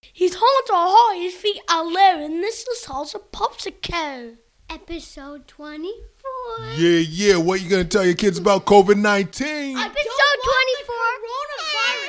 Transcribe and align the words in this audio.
He's 0.00 0.34
home 0.34 0.62
to 0.66 0.72
all 0.74 1.12
his 1.14 1.34
feet 1.34 1.60
are 1.68 1.84
live, 1.84 2.20
and 2.20 2.40
this 2.42 2.64
is 2.68 2.84
House 2.84 3.14
of 3.14 3.30
Popsicle. 3.32 4.36
Episode 4.70 5.48
24. 5.48 6.66
Yeah, 6.76 6.98
yeah. 7.08 7.36
What 7.36 7.58
are 7.58 7.62
you 7.64 7.68
gonna 7.70 7.84
tell 7.84 8.04
your 8.04 8.14
kids 8.14 8.38
about 8.38 8.64
COVID 8.64 8.96
nineteen? 8.96 9.76
Episode 9.76 9.96
24. 9.96 10.06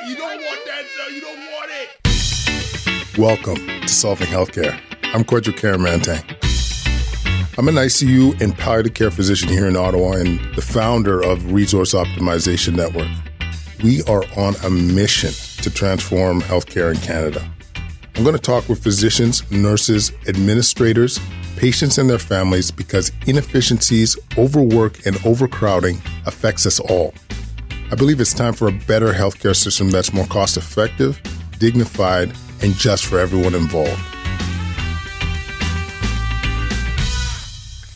You 0.08 0.16
don't 0.16 0.40
want 0.40 0.60
that, 0.66 0.84
sir. 0.96 1.10
You 1.14 1.20
don't 1.20 1.38
want 1.52 1.70
it. 1.72 1.88
Welcome 3.18 3.66
to 3.80 3.88
Solving 3.88 4.28
Healthcare. 4.28 4.78
I'm 5.12 5.24
Kwadwo 5.24 5.52
Kyeremanteng. 5.54 6.22
I'm 7.58 7.66
an 7.68 7.74
ICU 7.74 8.40
and 8.40 8.56
palliative 8.56 8.94
care 8.94 9.10
physician 9.10 9.48
here 9.48 9.66
in 9.66 9.74
Ottawa 9.76 10.12
and 10.12 10.38
the 10.54 10.62
founder 10.62 11.20
of 11.22 11.52
Resource 11.52 11.92
Optimization 11.94 12.76
Network. 12.76 13.08
We 13.82 14.02
are 14.04 14.22
on 14.36 14.54
a 14.64 14.70
mission 14.70 15.32
to 15.64 15.70
transform 15.70 16.40
healthcare 16.42 16.94
in 16.94 17.00
Canada. 17.00 17.44
I'm 18.16 18.24
going 18.24 18.36
to 18.36 18.42
talk 18.42 18.68
with 18.68 18.82
physicians, 18.82 19.48
nurses, 19.50 20.12
administrators, 20.26 21.18
patients, 21.56 21.98
and 21.98 22.10
their 22.10 22.18
families 22.18 22.70
because 22.70 23.12
inefficiencies, 23.26 24.18
overwork, 24.36 25.06
and 25.06 25.16
overcrowding 25.24 26.00
affects 26.26 26.66
us 26.66 26.80
all. 26.80 27.14
I 27.90 27.94
believe 27.94 28.20
it's 28.20 28.34
time 28.34 28.52
for 28.52 28.68
a 28.68 28.72
better 28.72 29.12
healthcare 29.12 29.56
system 29.56 29.90
that's 29.90 30.12
more 30.12 30.26
cost 30.26 30.56
effective, 30.56 31.20
dignified, 31.58 32.32
and 32.62 32.74
just 32.74 33.06
for 33.06 33.18
everyone 33.18 33.54
involved. 33.54 34.00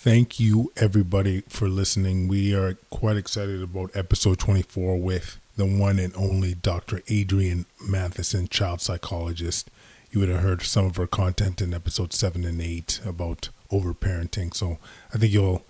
Thank 0.05 0.38
you, 0.38 0.73
everybody, 0.77 1.43
for 1.49 1.69
listening. 1.69 2.29
We 2.29 2.55
are 2.55 2.74
quite 2.91 3.16
excited 3.16 3.62
about 3.62 3.91
episode 3.95 4.38
24 4.38 4.99
with 4.99 5.41
the 5.57 5.65
one 5.65 5.99
and 5.99 6.15
only 6.16 6.55
Dr. 6.55 7.02
Adrian 7.09 7.66
Matheson, 7.80 8.49
child 8.49 8.80
psychologist. 8.80 9.71
You 10.14 10.20
would 10.20 10.28
have 10.28 10.42
heard 10.42 10.62
some 10.62 10.86
of 10.86 10.95
her 10.95 11.09
content 11.09 11.60
in 11.60 11.74
episode 11.74 12.12
7 12.12 12.45
and 12.45 12.62
8 12.62 13.00
about 13.04 13.48
overparenting. 13.73 14.54
So 14.54 14.79
I 15.12 15.18
think 15.18 15.32
you'll 15.32 15.65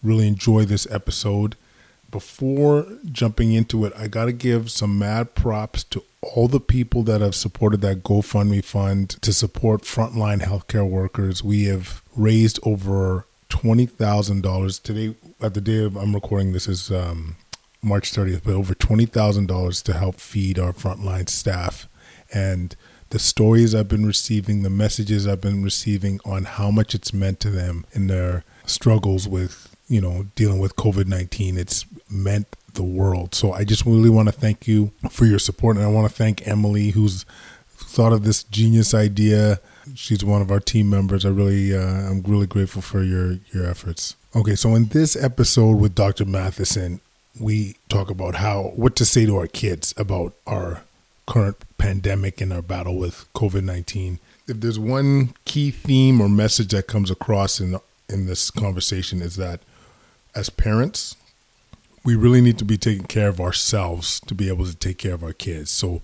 really 0.00 0.28
enjoy 0.28 0.64
this 0.64 0.86
episode. 0.92 1.56
Before 2.08 2.86
jumping 3.10 3.52
into 3.52 3.84
it, 3.84 3.92
I 3.96 4.06
got 4.06 4.26
to 4.26 4.32
give 4.32 4.70
some 4.70 4.96
mad 4.96 5.34
props 5.34 5.82
to 5.84 6.04
all 6.22 6.46
the 6.46 6.60
people 6.60 7.02
that 7.02 7.20
have 7.20 7.34
supported 7.34 7.80
that 7.80 8.04
GoFundMe 8.04 8.64
fund 8.64 9.08
to 9.22 9.32
support 9.32 9.82
frontline 9.82 10.42
healthcare 10.42 10.88
workers. 10.88 11.42
We 11.42 11.64
have 11.64 12.00
raised 12.14 12.60
over 12.62 13.26
$20,000 13.48 14.82
today. 14.84 15.16
At 15.42 15.54
the 15.54 15.60
day 15.60 15.82
of, 15.82 15.96
I'm 15.96 16.14
recording 16.14 16.52
this 16.52 16.68
is 16.68 16.92
um, 16.92 17.34
March 17.82 18.12
30th, 18.12 18.42
but 18.44 18.54
over 18.54 18.72
$20,000 18.72 19.82
to 19.82 19.92
help 19.94 20.20
feed 20.20 20.60
our 20.60 20.72
frontline 20.72 21.28
staff. 21.28 21.88
And 22.32 22.76
the 23.10 23.18
stories 23.18 23.74
I've 23.74 23.88
been 23.88 24.06
receiving, 24.06 24.62
the 24.62 24.70
messages 24.70 25.26
I've 25.26 25.40
been 25.40 25.62
receiving 25.62 26.20
on 26.24 26.44
how 26.44 26.70
much 26.70 26.94
it's 26.94 27.12
meant 27.12 27.40
to 27.40 27.50
them 27.50 27.84
in 27.92 28.06
their 28.06 28.44
struggles 28.66 29.28
with, 29.28 29.74
you 29.88 30.00
know, 30.00 30.26
dealing 30.36 30.60
with 30.60 30.76
COVID 30.76 31.06
19, 31.06 31.58
it's 31.58 31.84
meant 32.08 32.46
the 32.74 32.82
world. 32.84 33.34
So 33.34 33.52
I 33.52 33.64
just 33.64 33.84
really 33.84 34.10
want 34.10 34.28
to 34.28 34.32
thank 34.32 34.68
you 34.68 34.92
for 35.10 35.26
your 35.26 35.40
support. 35.40 35.76
And 35.76 35.84
I 35.84 35.88
want 35.88 36.08
to 36.08 36.14
thank 36.14 36.46
Emily, 36.46 36.90
who's 36.90 37.24
thought 37.76 38.12
of 38.12 38.22
this 38.22 38.44
genius 38.44 38.94
idea. 38.94 39.60
She's 39.96 40.24
one 40.24 40.40
of 40.40 40.52
our 40.52 40.60
team 40.60 40.88
members. 40.88 41.24
I 41.24 41.30
really, 41.30 41.76
uh, 41.76 41.80
I'm 41.80 42.22
really 42.22 42.46
grateful 42.46 42.82
for 42.82 43.02
your 43.02 43.38
your 43.52 43.66
efforts. 43.66 44.14
Okay, 44.36 44.54
so 44.54 44.76
in 44.76 44.86
this 44.86 45.16
episode 45.16 45.80
with 45.80 45.96
Dr. 45.96 46.24
Matheson, 46.24 47.00
we 47.40 47.74
talk 47.88 48.10
about 48.10 48.36
how 48.36 48.72
what 48.76 48.94
to 48.96 49.04
say 49.04 49.26
to 49.26 49.36
our 49.36 49.48
kids 49.48 49.92
about 49.96 50.34
our 50.46 50.82
current 51.30 51.56
pandemic 51.78 52.40
and 52.40 52.52
our 52.52 52.60
battle 52.60 52.98
with 52.98 53.24
COVID 53.34 53.62
nineteen. 53.62 54.18
If 54.48 54.60
there's 54.60 54.80
one 54.80 55.32
key 55.44 55.70
theme 55.70 56.20
or 56.20 56.28
message 56.28 56.72
that 56.72 56.88
comes 56.88 57.08
across 57.08 57.60
in 57.60 57.78
in 58.08 58.26
this 58.26 58.50
conversation 58.50 59.22
is 59.22 59.36
that 59.36 59.60
as 60.34 60.50
parents, 60.50 61.14
we 62.04 62.16
really 62.16 62.40
need 62.40 62.58
to 62.58 62.64
be 62.64 62.76
taking 62.76 63.04
care 63.04 63.28
of 63.28 63.40
ourselves 63.40 64.18
to 64.26 64.34
be 64.34 64.48
able 64.48 64.66
to 64.66 64.74
take 64.74 64.98
care 64.98 65.14
of 65.14 65.22
our 65.22 65.32
kids. 65.32 65.70
So 65.70 66.02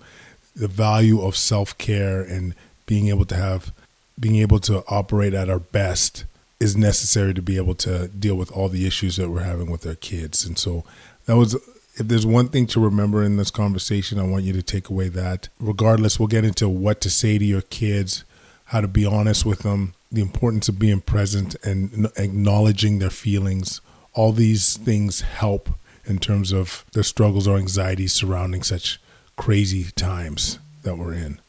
the 0.55 0.69
value 0.69 1.21
of 1.21 1.35
self 1.35 1.77
care 1.77 2.21
and 2.21 2.55
being 2.85 3.09
able 3.09 3.25
to 3.25 3.35
have 3.35 3.73
being 4.17 4.37
able 4.37 4.59
to 4.59 4.85
operate 4.87 5.33
at 5.33 5.49
our 5.49 5.59
best 5.59 6.23
is 6.61 6.77
necessary 6.77 7.33
to 7.33 7.41
be 7.41 7.57
able 7.57 7.75
to 7.75 8.07
deal 8.07 8.35
with 8.35 8.49
all 8.53 8.69
the 8.69 8.87
issues 8.87 9.17
that 9.17 9.29
we're 9.29 9.43
having 9.43 9.69
with 9.69 9.85
our 9.85 9.95
kids. 9.95 10.45
And 10.45 10.57
so 10.57 10.85
that 11.25 11.35
was 11.35 11.57
if 11.99 12.07
there's 12.07 12.25
one 12.25 12.49
thing 12.49 12.67
to 12.67 12.79
remember 12.79 13.23
in 13.23 13.37
this 13.37 13.51
conversation, 13.51 14.19
I 14.19 14.23
want 14.23 14.43
you 14.43 14.53
to 14.53 14.61
take 14.61 14.89
away 14.89 15.09
that. 15.09 15.49
Regardless, 15.59 16.19
we'll 16.19 16.27
get 16.27 16.45
into 16.45 16.69
what 16.69 17.01
to 17.01 17.09
say 17.09 17.37
to 17.37 17.45
your 17.45 17.61
kids, 17.61 18.23
how 18.65 18.81
to 18.81 18.87
be 18.87 19.05
honest 19.05 19.45
with 19.45 19.59
them, 19.59 19.95
the 20.11 20.21
importance 20.21 20.69
of 20.69 20.77
being 20.77 21.01
present 21.01 21.55
and 21.63 22.07
acknowledging 22.17 22.99
their 22.99 23.09
feelings. 23.09 23.81
All 24.13 24.31
these 24.31 24.77
things 24.77 25.21
help 25.21 25.69
in 26.05 26.19
terms 26.19 26.51
of 26.51 26.85
their 26.93 27.03
struggles 27.03 27.47
or 27.47 27.57
anxieties 27.57 28.13
surrounding 28.13 28.63
such 28.63 28.99
crazy 29.35 29.85
times 29.91 30.59
that 30.83 30.97
we're 30.97 31.13
in. 31.13 31.39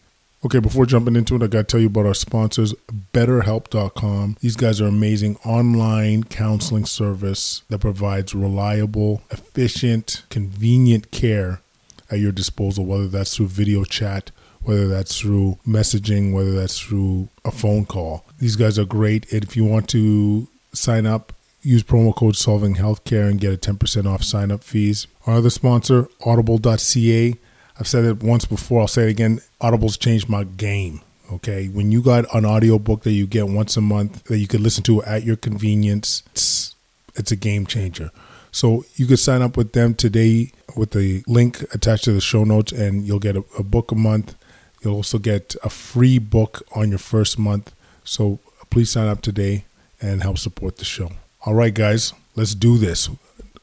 Okay, 0.44 0.60
before 0.60 0.86
jumping 0.86 1.16
into 1.16 1.34
it, 1.34 1.42
I 1.42 1.48
got 1.48 1.58
to 1.58 1.64
tell 1.64 1.80
you 1.80 1.88
about 1.88 2.06
our 2.06 2.14
sponsors, 2.14 2.72
BetterHelp.com. 3.12 4.36
These 4.40 4.54
guys 4.54 4.80
are 4.80 4.86
amazing 4.86 5.36
online 5.44 6.22
counseling 6.24 6.84
service 6.84 7.62
that 7.68 7.80
provides 7.80 8.36
reliable, 8.36 9.22
efficient, 9.32 10.22
convenient 10.30 11.10
care 11.10 11.60
at 12.08 12.20
your 12.20 12.30
disposal, 12.30 12.84
whether 12.84 13.08
that's 13.08 13.36
through 13.36 13.48
video 13.48 13.82
chat, 13.82 14.30
whether 14.62 14.86
that's 14.86 15.18
through 15.18 15.58
messaging, 15.66 16.32
whether 16.32 16.52
that's 16.52 16.78
through 16.78 17.28
a 17.44 17.50
phone 17.50 17.84
call. 17.84 18.24
These 18.38 18.54
guys 18.54 18.78
are 18.78 18.84
great. 18.84 19.32
If 19.32 19.56
you 19.56 19.64
want 19.64 19.88
to 19.90 20.46
sign 20.72 21.04
up, 21.04 21.32
use 21.62 21.82
promo 21.82 22.14
code 22.14 22.36
Solving 22.36 22.76
Healthcare 22.76 23.28
and 23.28 23.40
get 23.40 23.52
a 23.52 23.72
10% 23.72 24.06
off 24.06 24.22
sign 24.22 24.52
up 24.52 24.62
fees. 24.62 25.08
Our 25.26 25.34
other 25.34 25.50
sponsor, 25.50 26.06
Audible.ca 26.24 27.34
I've 27.78 27.88
said 27.88 28.04
it 28.04 28.22
once 28.22 28.44
before, 28.44 28.80
I'll 28.80 28.88
say 28.88 29.04
it 29.04 29.10
again. 29.10 29.40
Audible's 29.60 29.96
changed 29.96 30.28
my 30.28 30.44
game. 30.44 31.00
Okay. 31.32 31.66
When 31.66 31.92
you 31.92 32.02
got 32.02 32.32
an 32.34 32.44
audiobook 32.44 33.02
that 33.02 33.12
you 33.12 33.26
get 33.26 33.48
once 33.48 33.76
a 33.76 33.80
month 33.80 34.24
that 34.24 34.38
you 34.38 34.48
could 34.48 34.60
listen 34.60 34.82
to 34.84 35.02
at 35.04 35.24
your 35.24 35.36
convenience, 35.36 36.22
it's, 36.32 36.74
it's 37.14 37.30
a 37.30 37.36
game 37.36 37.66
changer. 37.66 38.10
So 38.50 38.84
you 38.96 39.06
could 39.06 39.18
sign 39.18 39.42
up 39.42 39.56
with 39.56 39.72
them 39.72 39.94
today 39.94 40.52
with 40.76 40.92
the 40.92 41.22
link 41.26 41.62
attached 41.74 42.04
to 42.04 42.12
the 42.12 42.20
show 42.20 42.44
notes, 42.44 42.72
and 42.72 43.06
you'll 43.06 43.18
get 43.18 43.36
a, 43.36 43.44
a 43.58 43.62
book 43.62 43.92
a 43.92 43.94
month. 43.94 44.34
You'll 44.82 44.94
also 44.94 45.18
get 45.18 45.54
a 45.62 45.68
free 45.68 46.18
book 46.18 46.62
on 46.74 46.88
your 46.88 46.98
first 46.98 47.38
month. 47.38 47.72
So 48.04 48.38
please 48.70 48.90
sign 48.90 49.08
up 49.08 49.20
today 49.20 49.64
and 50.00 50.22
help 50.22 50.38
support 50.38 50.78
the 50.78 50.84
show. 50.84 51.10
All 51.44 51.54
right, 51.54 51.74
guys, 51.74 52.12
let's 52.36 52.54
do 52.54 52.78
this. 52.78 53.08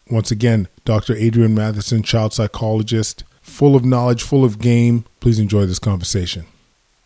Once 0.10 0.30
again, 0.30 0.68
Dr. 0.84 1.16
Adrian 1.16 1.56
Matheson, 1.56 2.04
child 2.04 2.34
psychologist 2.34 3.24
full 3.46 3.76
of 3.76 3.86
knowledge, 3.86 4.24
full 4.24 4.44
of 4.44 4.60
game. 4.60 5.06
Please 5.20 5.40
enjoy 5.40 5.66
this 5.66 5.80
conversation. 5.80 6.46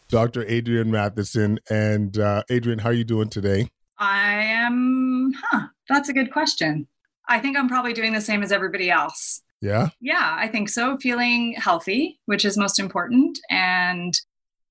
Dr. 0.08 0.46
Adrian 0.48 0.90
Matheson. 0.90 1.60
And 1.70 2.18
uh, 2.18 2.44
Adrienne, 2.50 2.80
how 2.80 2.90
are 2.90 2.94
you 2.94 3.04
doing 3.04 3.30
today? 3.30 3.70
I 4.00 4.42
am, 4.42 5.34
huh, 5.38 5.68
that's 5.88 6.10
a 6.10 6.14
good 6.14 6.32
question. 6.32 6.88
I 7.28 7.40
think 7.40 7.58
I'm 7.58 7.68
probably 7.68 7.94
doing 7.94 8.14
the 8.14 8.22
same 8.22 8.42
as 8.42 8.52
everybody 8.52 8.90
else. 8.90 9.42
Yeah? 9.62 9.90
Yeah, 10.00 10.38
I 10.40 10.48
think 10.48 10.70
so. 10.70 10.98
Feeling 10.98 11.54
healthy, 11.58 12.20
which 12.26 12.46
is 12.46 12.58
most 12.58 12.80
important, 12.80 13.38
and 13.50 14.14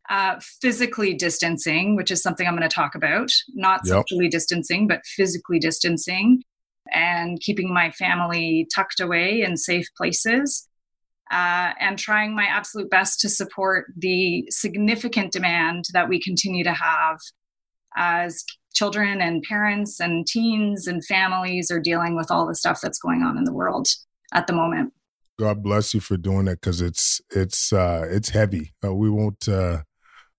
uh, 0.09 0.41
physically 0.63 1.13
distancing, 1.13 1.95
which 1.95 2.11
is 2.11 2.23
something 2.23 2.47
I'm 2.47 2.57
going 2.57 2.69
to 2.69 2.75
talk 2.75 2.95
about. 2.95 3.31
Not 3.55 3.83
yep. 3.85 3.93
socially 3.93 4.29
distancing, 4.29 4.89
but 4.89 5.05
physically 5.05 5.59
distancing 5.59 6.43
and 6.93 7.39
keeping 7.41 7.73
my 7.73 7.91
family 7.91 8.67
tucked 8.75 8.99
away 8.99 9.43
in 9.43 9.59
safe 9.59 9.87
places 9.95 10.68
uh, 11.31 11.73
and 11.81 11.99
trying 11.99 12.35
my 12.35 12.45
absolute 12.45 12.91
best 12.91 13.21
to 13.21 13.29
support 13.29 13.87
the 13.97 14.47
significant 14.51 15.33
demand 15.33 15.85
that 15.93 16.09
we 16.09 16.21
continue 16.21 16.65
to 16.65 16.73
have 16.73 17.19
as 17.97 18.45
children 18.75 19.21
and 19.21 19.43
parents 19.43 20.01
and 20.01 20.27
teens 20.27 20.87
and 20.87 21.05
families 21.05 21.71
are 21.71 21.81
dealing 21.81 22.15
with 22.15 22.31
all 22.31 22.47
the 22.47 22.55
stuff 22.55 22.81
that's 22.81 22.99
going 22.99 23.23
on 23.23 23.37
in 23.37 23.45
the 23.45 23.53
world 23.53 23.89
at 24.33 24.47
the 24.47 24.53
moment. 24.53 24.93
God 25.39 25.63
bless 25.63 25.95
you 25.95 26.01
for 26.01 26.17
doing 26.17 26.47
that 26.47 26.61
because 26.61 26.81
it's 26.81 27.21
it's 27.31 27.73
uh, 27.73 28.07
it's 28.11 28.31
heavy. 28.31 28.73
Uh, 28.85 28.95
we 28.95 29.09
won't 29.09 29.49
uh, 29.49 29.83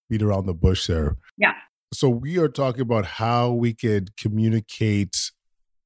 beat 0.09 0.21
around 0.21 0.45
the 0.45 0.53
bush 0.53 0.87
there. 0.87 1.15
Yeah. 1.37 1.53
So 1.93 2.09
we 2.09 2.37
are 2.37 2.49
talking 2.49 2.81
about 2.81 3.05
how 3.05 3.51
we 3.51 3.73
could 3.73 4.15
communicate 4.17 5.31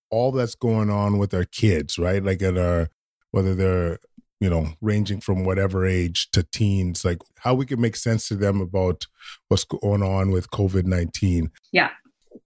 all 0.10 0.32
that's 0.32 0.56
going 0.56 0.90
on 0.90 1.18
with 1.18 1.34
our 1.34 1.46
kids, 1.46 1.98
right? 1.98 2.24
Like 2.24 2.42
at 2.42 2.58
our 2.58 2.90
whether 3.32 3.56
they're 3.56 4.00
you 4.44 4.50
know, 4.50 4.68
ranging 4.82 5.22
from 5.22 5.46
whatever 5.46 5.86
age 5.86 6.30
to 6.32 6.44
teens, 6.44 7.06
like 7.06 7.20
how 7.40 7.54
we 7.54 7.66
can 7.66 7.80
make 7.80 7.96
sense 7.96 8.28
to 8.28 8.36
them 8.36 8.60
about 8.60 9.08
what's 9.48 9.64
going 9.64 10.04
on 10.04 10.32
with 10.32 10.52
COVID 10.52 10.84
19. 10.84 11.50
Yeah. 11.72 11.92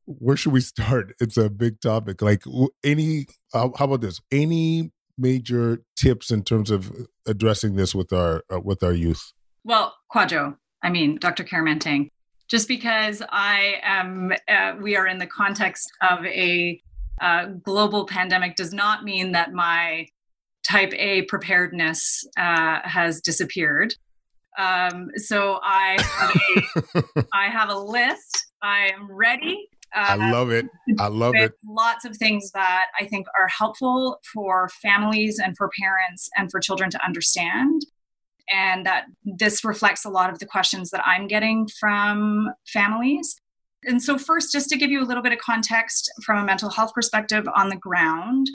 Where 0.06 0.38
should 0.38 0.54
we 0.54 0.62
start? 0.62 1.16
It's 1.20 1.38
a 1.38 1.50
big 1.50 1.82
topic. 1.82 2.22
Like, 2.22 2.44
any, 2.84 3.26
uh, 3.52 3.70
how 3.76 3.86
about 3.86 4.02
this? 4.02 4.22
Any 4.32 4.92
major 5.18 5.82
tips 5.96 6.30
in 6.30 6.44
terms 6.44 6.70
of 6.70 6.94
addressing 7.26 7.78
this 7.78 7.96
with 7.96 8.14
our 8.14 8.44
uh, 8.54 8.60
with 8.60 8.84
our 8.84 8.94
youth? 8.94 9.34
Well, 9.64 9.96
Kwadwo, 10.14 10.56
I 10.84 10.92
mean, 10.92 11.18
Dr. 11.18 11.44
Kyeremanteng, 11.44 12.12
just 12.48 12.68
because 12.68 13.24
I 13.28 13.78
am, 13.82 14.34
uh, 14.48 14.76
we 14.80 14.96
are 14.96 15.08
in 15.08 15.18
the 15.18 15.26
context 15.26 15.92
of 16.08 16.24
a 16.28 16.80
uh, 17.20 17.46
global 17.64 18.06
pandemic 18.06 18.56
does 18.56 18.72
not 18.72 19.04
mean 19.04 19.32
that 19.32 19.52
my 19.52 20.06
type 20.70 20.94
A 20.94 21.24
preparedness 21.24 22.26
uh, 22.38 22.80
has 22.84 23.22
disappeared. 23.22 23.96
Um, 24.58 25.10
so 25.16 25.60
I 25.64 25.98
have, 26.02 26.96
a, 26.96 27.24
I 27.34 27.48
have 27.48 27.70
a 27.70 27.78
list. 27.78 28.46
I 28.62 28.92
am 28.94 29.12
ready. 29.12 29.70
Uh, 29.96 30.18
I 30.20 30.32
love 30.32 30.52
it. 30.52 30.66
I 31.00 31.08
love 31.08 31.36
it. 31.36 31.54
Lots 31.66 32.06
of 32.06 32.18
things 32.18 32.52
that 32.52 32.88
I 33.00 33.06
think 33.06 33.28
are 33.40 33.48
helpful 33.48 34.20
for 34.34 34.70
families 34.82 35.40
and 35.40 35.56
for 35.56 35.70
parents 35.80 36.30
and 36.36 36.52
for 36.52 36.60
children 36.60 36.90
to 36.90 37.06
understand. 37.06 37.84
And 38.52 38.86
that 38.86 39.06
this 39.24 39.64
reflects 39.64 40.06
a 40.06 40.10
lot 40.10 40.30
of 40.32 40.40
the 40.40 40.46
questions 40.46 40.90
that 40.90 41.06
I'm 41.06 41.28
getting 41.28 41.68
from 41.80 42.50
families. 42.68 43.36
And 43.84 44.02
so, 44.02 44.18
first, 44.18 44.52
just 44.52 44.70
to 44.70 44.78
give 44.78 44.90
you 44.90 45.02
a 45.02 45.06
little 45.06 45.24
bit 45.24 45.34
of 45.34 45.40
context 45.40 46.12
from 46.26 46.42
a 46.42 46.46
mental 46.46 46.70
health 46.70 46.94
perspective 46.94 47.46
on 47.56 47.70
the 47.70 47.76
ground, 47.76 48.50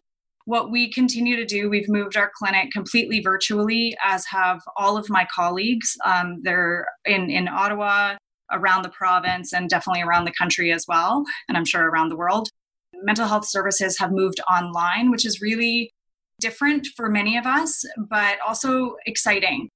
what 0.45 0.71
we 0.71 0.91
continue 0.91 1.37
to 1.37 1.45
do, 1.45 1.69
we've 1.69 1.89
moved 1.89 2.17
our 2.17 2.31
clinic 2.37 2.71
completely 2.73 3.21
virtually, 3.21 3.97
as 4.05 4.25
have 4.27 4.61
all 4.77 4.97
of 4.97 5.09
my 5.09 5.27
colleagues. 5.35 5.97
Um, 6.05 6.41
they're 6.43 6.87
in, 7.05 7.31
in 7.31 7.49
Ottawa, 7.49 8.17
around 8.51 8.83
the 8.83 8.91
province, 8.91 9.53
and 9.53 9.69
definitely 9.69 10.03
around 10.03 10.25
the 10.25 10.35
country 10.39 10.73
as 10.73 10.85
well, 10.87 11.25
and 11.49 11.57
I'm 11.57 11.65
sure 11.65 11.89
around 11.89 12.09
the 12.09 12.17
world. 12.17 12.49
Mental 13.03 13.27
health 13.27 13.47
services 13.49 13.99
have 13.99 14.13
moved 14.13 14.41
online, 14.51 15.11
which 15.11 15.25
is 15.25 15.41
really 15.41 15.91
different 16.41 16.89
for 16.97 17.09
many 17.09 17.37
of 17.37 17.47
us, 17.47 17.85
but 17.97 18.39
also 18.47 18.97
exciting. 19.07 19.69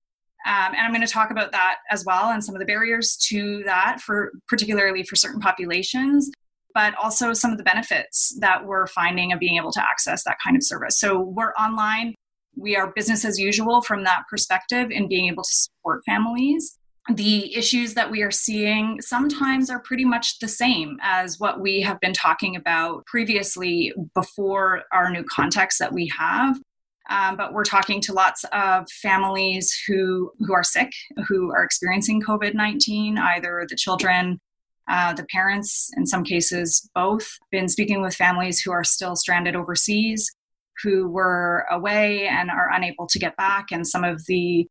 Um, 0.47 0.75
and 0.75 0.79
I'm 0.79 0.93
going 0.93 1.07
to 1.07 1.13
talk 1.13 1.31
about 1.31 1.53
that 1.53 1.79
as 1.91 2.05
well 2.05 2.31
and 2.31 2.45
some 2.45 2.55
of 2.55 2.61
the 2.61 2.67
barriers 2.67 3.17
to 3.29 3.65
that 3.65 4.01
for 4.01 4.33
particularly 4.49 5.03
for 5.03 5.17
certain 5.17 5.41
populations 5.41 6.31
but 6.77 6.95
also 7.03 7.33
some 7.33 7.53
of 7.53 7.57
the 7.57 7.65
benefits 7.65 8.37
that 8.41 8.67
we're 8.67 8.87
finding 8.87 9.33
of 9.33 9.41
being 9.41 9.57
able 9.57 9.73
to 9.73 9.83
access 9.83 10.23
that 10.25 10.37
kind 10.45 10.57
of 10.59 10.63
service. 10.63 10.99
So 10.99 11.19
we're 11.19 11.55
online. 11.55 12.15
We 12.55 12.77
are 12.77 12.93
business 12.95 13.25
as 13.25 13.39
usual 13.39 13.81
from 13.81 14.05
that 14.05 14.25
perspective 14.29 14.91
in 14.91 15.09
being 15.09 15.27
able 15.29 15.43
to 15.43 15.55
support 15.55 16.03
families. 16.05 16.79
The 17.15 17.57
issues 17.57 17.95
that 17.95 18.11
we 18.11 18.21
are 18.23 18.31
seeing 18.31 19.01
sometimes 19.01 19.71
are 19.71 19.81
pretty 19.81 20.05
much 20.05 20.39
the 20.39 20.49
same 20.49 20.99
as 21.01 21.41
what 21.41 21.61
we 21.61 21.81
have 21.81 21.99
been 22.01 22.13
talking 22.13 22.57
about 22.57 23.07
previously 23.07 23.95
before 24.15 24.83
our 24.93 25.09
new 25.11 25.25
context 25.25 25.79
that 25.79 25.95
we 25.95 26.13
have. 26.19 26.59
Um, 27.09 27.37
but 27.39 27.55
we're 27.55 27.65
talking 27.65 28.03
to 28.03 28.13
lots 28.13 28.45
of 28.53 28.91
families 28.91 29.73
who 29.87 30.31
who 30.41 30.53
are 30.53 30.65
sick, 30.65 30.91
who 31.27 31.53
are 31.53 31.65
experiencing 31.65 32.21
COVID 32.21 32.53
nineteen, 32.55 33.17
either 33.17 33.65
the 33.67 33.77
children 33.77 34.39
uh, 34.89 35.13
the 35.13 35.27
parents, 35.33 35.91
in 35.97 36.07
some 36.07 36.25
cases, 36.25 36.89
both, 36.95 37.27
been 37.51 37.69
speaking 37.69 38.01
with 38.01 38.15
families 38.15 38.61
who 38.61 38.71
are 38.71 38.85
still 38.85 39.17
stranded 39.17 39.57
overseas, 39.57 40.31
who 40.83 41.09
were 41.09 41.67
away 41.71 42.29
and 42.29 42.51
are 42.51 42.71
unable 42.73 43.07
to 43.09 43.19
get 43.19 43.37
back, 43.37 43.67
and 43.73 43.87
some 43.87 44.05
of 44.05 44.25
the 44.27 44.69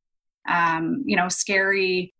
um, 0.47 1.03
you 1.05 1.15
know 1.15 1.27
scary 1.27 2.13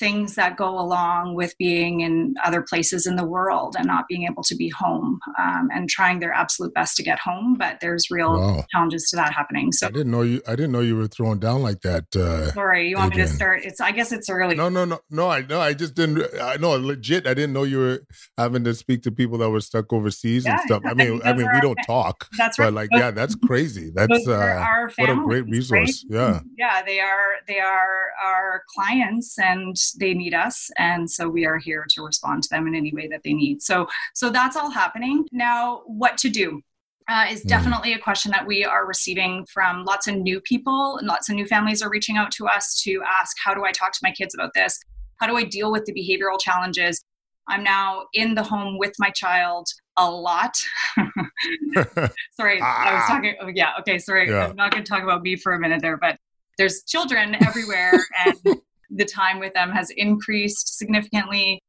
things 0.00 0.34
that 0.34 0.56
go 0.56 0.80
along 0.80 1.34
with 1.34 1.54
being 1.58 2.00
in 2.00 2.34
other 2.42 2.62
places 2.62 3.06
in 3.06 3.16
the 3.16 3.24
world 3.24 3.76
and 3.78 3.86
not 3.86 4.08
being 4.08 4.24
able 4.24 4.42
to 4.42 4.56
be 4.56 4.70
home 4.70 5.20
um, 5.38 5.68
and 5.72 5.90
trying 5.90 6.18
their 6.20 6.32
absolute 6.32 6.72
best 6.72 6.96
to 6.96 7.02
get 7.02 7.18
home 7.18 7.54
but 7.58 7.78
there's 7.80 8.10
real 8.10 8.32
wow. 8.32 8.64
challenges 8.72 9.08
to 9.10 9.16
that 9.16 9.32
happening. 9.32 9.70
So 9.72 9.86
i 9.86 9.90
didn't 9.90 10.10
know 10.10 10.22
you 10.22 10.40
i 10.48 10.56
didn't 10.56 10.72
know 10.72 10.80
you 10.80 10.96
were 10.96 11.06
throwing 11.06 11.38
down 11.38 11.62
like 11.62 11.82
that 11.82 12.04
uh, 12.16 12.50
sorry 12.52 12.88
you 12.88 12.96
want 12.96 13.12
Adrian. 13.12 13.26
me 13.26 13.30
to 13.30 13.36
start? 13.36 13.60
It's 13.62 13.80
i 13.80 13.92
guess 13.92 14.10
it's 14.10 14.30
early. 14.30 14.56
No 14.56 14.70
no 14.70 14.86
no 14.86 14.98
no 15.10 15.28
i 15.28 15.42
no 15.42 15.60
i 15.60 15.74
just 15.74 15.94
didn't 15.94 16.24
i 16.40 16.56
know 16.56 16.70
legit 16.70 17.26
i 17.26 17.34
didn't 17.34 17.52
know 17.52 17.64
you 17.64 17.78
were 17.78 18.00
having 18.38 18.64
to 18.64 18.74
speak 18.74 19.02
to 19.02 19.12
people 19.12 19.36
that 19.38 19.50
were 19.50 19.60
stuck 19.60 19.92
overseas 19.92 20.46
yeah, 20.46 20.52
and 20.52 20.60
stuff. 20.62 20.82
I 20.86 20.94
mean 20.94 21.20
i 21.24 21.34
mean 21.34 21.48
we 21.52 21.60
don't 21.60 21.78
talk 21.86 22.26
that's 22.38 22.58
right. 22.58 22.66
but 22.66 22.74
like 22.74 22.88
yeah 22.92 23.10
that's 23.10 23.34
crazy. 23.34 23.90
That's 24.00 24.26
uh 24.26 24.64
what 24.96 25.10
a 25.10 25.16
great 25.16 25.44
resource 25.46 26.04
right? 26.08 26.18
yeah. 26.18 26.40
Yeah 26.56 26.82
they 26.82 27.00
are 27.00 27.34
they 27.46 27.60
are 27.60 28.12
our 28.24 28.62
clients 28.74 29.38
and 29.38 29.76
they 29.98 30.14
need 30.14 30.34
us 30.34 30.70
and 30.78 31.10
so 31.10 31.28
we 31.28 31.46
are 31.46 31.58
here 31.58 31.86
to 31.90 32.02
respond 32.02 32.42
to 32.42 32.48
them 32.50 32.66
in 32.66 32.74
any 32.74 32.92
way 32.92 33.08
that 33.08 33.22
they 33.24 33.32
need. 33.32 33.62
So 33.62 33.86
so 34.14 34.30
that's 34.30 34.56
all 34.56 34.70
happening. 34.70 35.26
Now 35.32 35.82
what 35.86 36.18
to 36.18 36.28
do? 36.28 36.62
Uh, 37.08 37.26
is 37.30 37.42
hmm. 37.42 37.48
definitely 37.48 37.92
a 37.92 37.98
question 37.98 38.30
that 38.30 38.46
we 38.46 38.64
are 38.64 38.86
receiving 38.86 39.44
from 39.46 39.84
lots 39.84 40.06
of 40.06 40.16
new 40.16 40.40
people. 40.42 40.96
And 40.98 41.08
lots 41.08 41.28
of 41.28 41.34
new 41.34 41.46
families 41.46 41.82
are 41.82 41.90
reaching 41.90 42.16
out 42.16 42.30
to 42.32 42.46
us 42.46 42.80
to 42.82 43.02
ask 43.20 43.36
how 43.42 43.54
do 43.54 43.64
i 43.64 43.72
talk 43.72 43.92
to 43.92 44.00
my 44.02 44.12
kids 44.12 44.34
about 44.34 44.52
this? 44.54 44.78
How 45.16 45.26
do 45.26 45.36
i 45.36 45.44
deal 45.44 45.72
with 45.72 45.84
the 45.86 45.92
behavioral 45.92 46.40
challenges? 46.40 47.04
I'm 47.48 47.64
now 47.64 48.04
in 48.14 48.34
the 48.34 48.44
home 48.44 48.78
with 48.78 48.92
my 48.98 49.10
child 49.10 49.66
a 49.96 50.08
lot. 50.08 50.56
Sorry 52.32 52.60
ah. 52.62 52.88
i 52.88 52.94
was 52.94 53.04
talking 53.06 53.34
oh, 53.40 53.48
yeah 53.48 53.72
okay 53.80 53.98
sorry 53.98 54.28
yeah. 54.28 54.46
i'm 54.46 54.56
not 54.56 54.70
going 54.70 54.84
to 54.84 54.88
talk 54.88 55.02
about 55.02 55.22
me 55.22 55.36
for 55.36 55.52
a 55.52 55.58
minute 55.58 55.80
there 55.82 55.96
but 55.96 56.16
there's 56.60 56.82
children 56.84 57.36
everywhere 57.46 57.92
and 58.26 58.60
the 58.90 59.04
time 59.04 59.38
with 59.38 59.54
them 59.54 59.70
has 59.70 59.90
increased 59.96 60.76
significantly. 60.78 61.60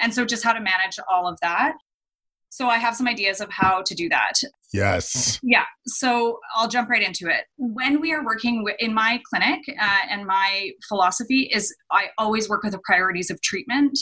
And 0.00 0.12
so, 0.12 0.24
just 0.24 0.44
how 0.44 0.52
to 0.52 0.60
manage 0.60 0.98
all 1.10 1.28
of 1.28 1.38
that. 1.42 1.74
So, 2.48 2.68
I 2.68 2.78
have 2.78 2.96
some 2.96 3.08
ideas 3.08 3.40
of 3.40 3.50
how 3.50 3.82
to 3.82 3.94
do 3.94 4.08
that. 4.08 4.34
Yes. 4.72 5.38
Yeah. 5.42 5.64
So, 5.86 6.38
I'll 6.54 6.68
jump 6.68 6.88
right 6.88 7.02
into 7.02 7.28
it. 7.28 7.44
When 7.56 8.00
we 8.00 8.12
are 8.12 8.24
working 8.24 8.66
in 8.78 8.94
my 8.94 9.20
clinic, 9.28 9.60
uh, 9.68 9.98
and 10.10 10.26
my 10.26 10.70
philosophy 10.88 11.50
is 11.52 11.74
I 11.90 12.06
always 12.18 12.48
work 12.48 12.62
with 12.62 12.72
the 12.72 12.80
priorities 12.84 13.30
of 13.30 13.40
treatment. 13.42 13.98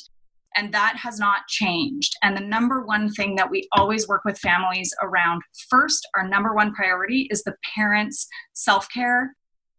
And 0.56 0.74
that 0.74 0.96
has 0.96 1.20
not 1.20 1.46
changed. 1.48 2.12
And 2.22 2.36
the 2.36 2.40
number 2.40 2.84
one 2.84 3.08
thing 3.12 3.36
that 3.36 3.50
we 3.50 3.68
always 3.72 4.08
work 4.08 4.22
with 4.24 4.36
families 4.38 4.92
around 5.00 5.42
first, 5.68 6.08
our 6.16 6.26
number 6.26 6.54
one 6.54 6.74
priority 6.74 7.28
is 7.30 7.44
the 7.44 7.54
parents' 7.74 8.26
self 8.52 8.88
care 8.92 9.36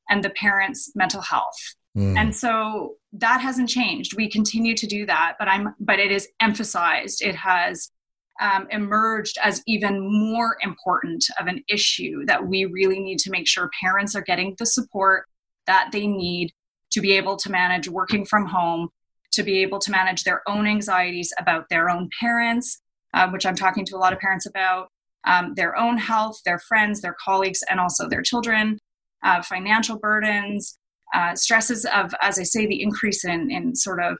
and 0.09 0.23
the 0.23 0.29
parents' 0.29 0.91
mental 0.95 1.21
health. 1.21 1.57
Mm. 1.97 2.17
And 2.17 2.35
so 2.35 2.95
that 3.13 3.41
hasn't 3.41 3.69
changed. 3.69 4.15
We 4.15 4.29
continue 4.29 4.75
to 4.75 4.87
do 4.87 5.05
that, 5.05 5.35
but 5.37 5.47
I'm 5.47 5.75
but 5.79 5.99
it 5.99 6.11
is 6.11 6.29
emphasized. 6.39 7.21
It 7.21 7.35
has 7.35 7.91
um, 8.39 8.67
emerged 8.71 9.37
as 9.43 9.61
even 9.67 9.99
more 9.99 10.57
important 10.61 11.25
of 11.39 11.47
an 11.47 11.63
issue 11.67 12.25
that 12.25 12.47
we 12.47 12.65
really 12.65 12.99
need 12.99 13.19
to 13.19 13.29
make 13.29 13.47
sure 13.47 13.69
parents 13.81 14.15
are 14.15 14.21
getting 14.21 14.55
the 14.57 14.65
support 14.65 15.25
that 15.67 15.89
they 15.91 16.07
need 16.07 16.51
to 16.91 17.01
be 17.01 17.13
able 17.13 17.37
to 17.37 17.51
manage 17.51 17.87
working 17.87 18.25
from 18.25 18.47
home, 18.47 18.89
to 19.33 19.43
be 19.43 19.61
able 19.61 19.79
to 19.79 19.91
manage 19.91 20.23
their 20.23 20.41
own 20.47 20.65
anxieties 20.65 21.33
about 21.37 21.69
their 21.69 21.89
own 21.89 22.09
parents, 22.19 22.81
uh, 23.13 23.29
which 23.29 23.45
I'm 23.45 23.55
talking 23.55 23.85
to 23.85 23.95
a 23.95 23.99
lot 23.99 24.13
of 24.13 24.19
parents 24.19 24.45
about, 24.45 24.89
um, 25.25 25.53
their 25.55 25.77
own 25.77 25.97
health, 25.97 26.41
their 26.45 26.59
friends, 26.59 27.01
their 27.01 27.15
colleagues, 27.23 27.63
and 27.69 27.79
also 27.79 28.09
their 28.09 28.23
children, 28.23 28.79
uh, 29.23 29.41
financial 29.43 29.99
burdens, 29.99 30.79
uh, 31.13 31.35
stresses 31.35 31.85
of, 31.85 32.13
as 32.21 32.39
I 32.39 32.43
say, 32.43 32.65
the 32.65 32.81
increase 32.81 33.25
in, 33.25 33.51
in 33.51 33.75
sort 33.75 34.01
of 34.01 34.17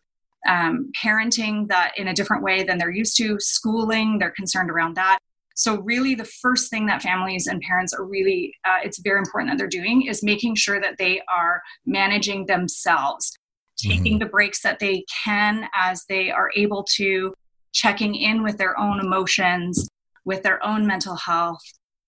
um, 0.48 0.92
parenting 1.02 1.68
that 1.68 1.94
in 1.98 2.08
a 2.08 2.14
different 2.14 2.44
way 2.44 2.64
than 2.64 2.78
they're 2.78 2.92
used 2.92 3.18
to, 3.18 3.38
schooling, 3.40 4.18
they're 4.18 4.32
concerned 4.32 4.70
around 4.70 4.96
that. 4.96 5.20
So, 5.56 5.80
really, 5.82 6.16
the 6.16 6.26
first 6.26 6.70
thing 6.70 6.88
that 6.88 7.02
families 7.02 7.48
and 7.48 7.62
parents 7.62 7.94
are 7.94 8.06
really, 8.06 8.54
uh, 8.66 8.80
it's 8.84 9.00
very 9.00 9.20
important 9.20 9.52
that 9.52 9.58
they're 9.58 9.68
doing 9.68 10.04
is 10.04 10.24
making 10.24 10.56
sure 10.56 10.82
that 10.82 10.98
they 10.98 11.22
are 11.34 11.62
managing 11.86 12.46
themselves, 12.46 13.36
taking 13.78 14.14
mm-hmm. 14.14 14.20
the 14.20 14.26
breaks 14.30 14.62
that 14.64 14.80
they 14.80 15.06
can 15.24 15.68
as 15.76 16.06
they 16.10 16.32
are 16.32 16.50
able 16.56 16.86
to, 16.96 17.34
checking 17.74 18.16
in 18.16 18.44
with 18.44 18.58
their 18.58 18.80
own 18.80 19.00
emotions, 19.00 19.88
with 20.26 20.42
their 20.42 20.64
own 20.66 20.88
mental 20.88 21.16
health, 21.16 21.62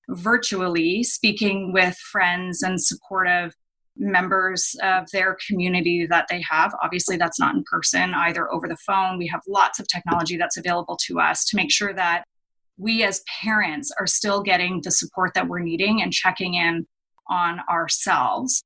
virtually, 0.09 1.03
speaking 1.03 1.73
with 1.73 1.95
friends 1.97 2.63
and 2.63 2.81
supportive 2.81 3.53
members 3.95 4.75
of 4.81 5.09
their 5.11 5.37
community 5.47 6.05
that 6.07 6.25
they 6.29 6.43
have. 6.49 6.73
Obviously, 6.83 7.17
that's 7.17 7.39
not 7.39 7.55
in 7.55 7.63
person, 7.63 8.13
either 8.13 8.51
over 8.51 8.67
the 8.67 8.77
phone. 8.77 9.17
We 9.17 9.27
have 9.27 9.41
lots 9.47 9.79
of 9.79 9.87
technology 9.87 10.37
that's 10.37 10.57
available 10.57 10.97
to 11.07 11.19
us 11.19 11.45
to 11.45 11.55
make 11.55 11.71
sure 11.71 11.93
that 11.93 12.23
we 12.77 13.03
as 13.03 13.23
parents 13.41 13.91
are 13.99 14.07
still 14.07 14.41
getting 14.41 14.81
the 14.81 14.91
support 14.91 15.33
that 15.35 15.47
we're 15.47 15.59
needing 15.59 16.01
and 16.01 16.11
checking 16.11 16.55
in 16.55 16.87
on 17.29 17.59
ourselves. 17.69 18.63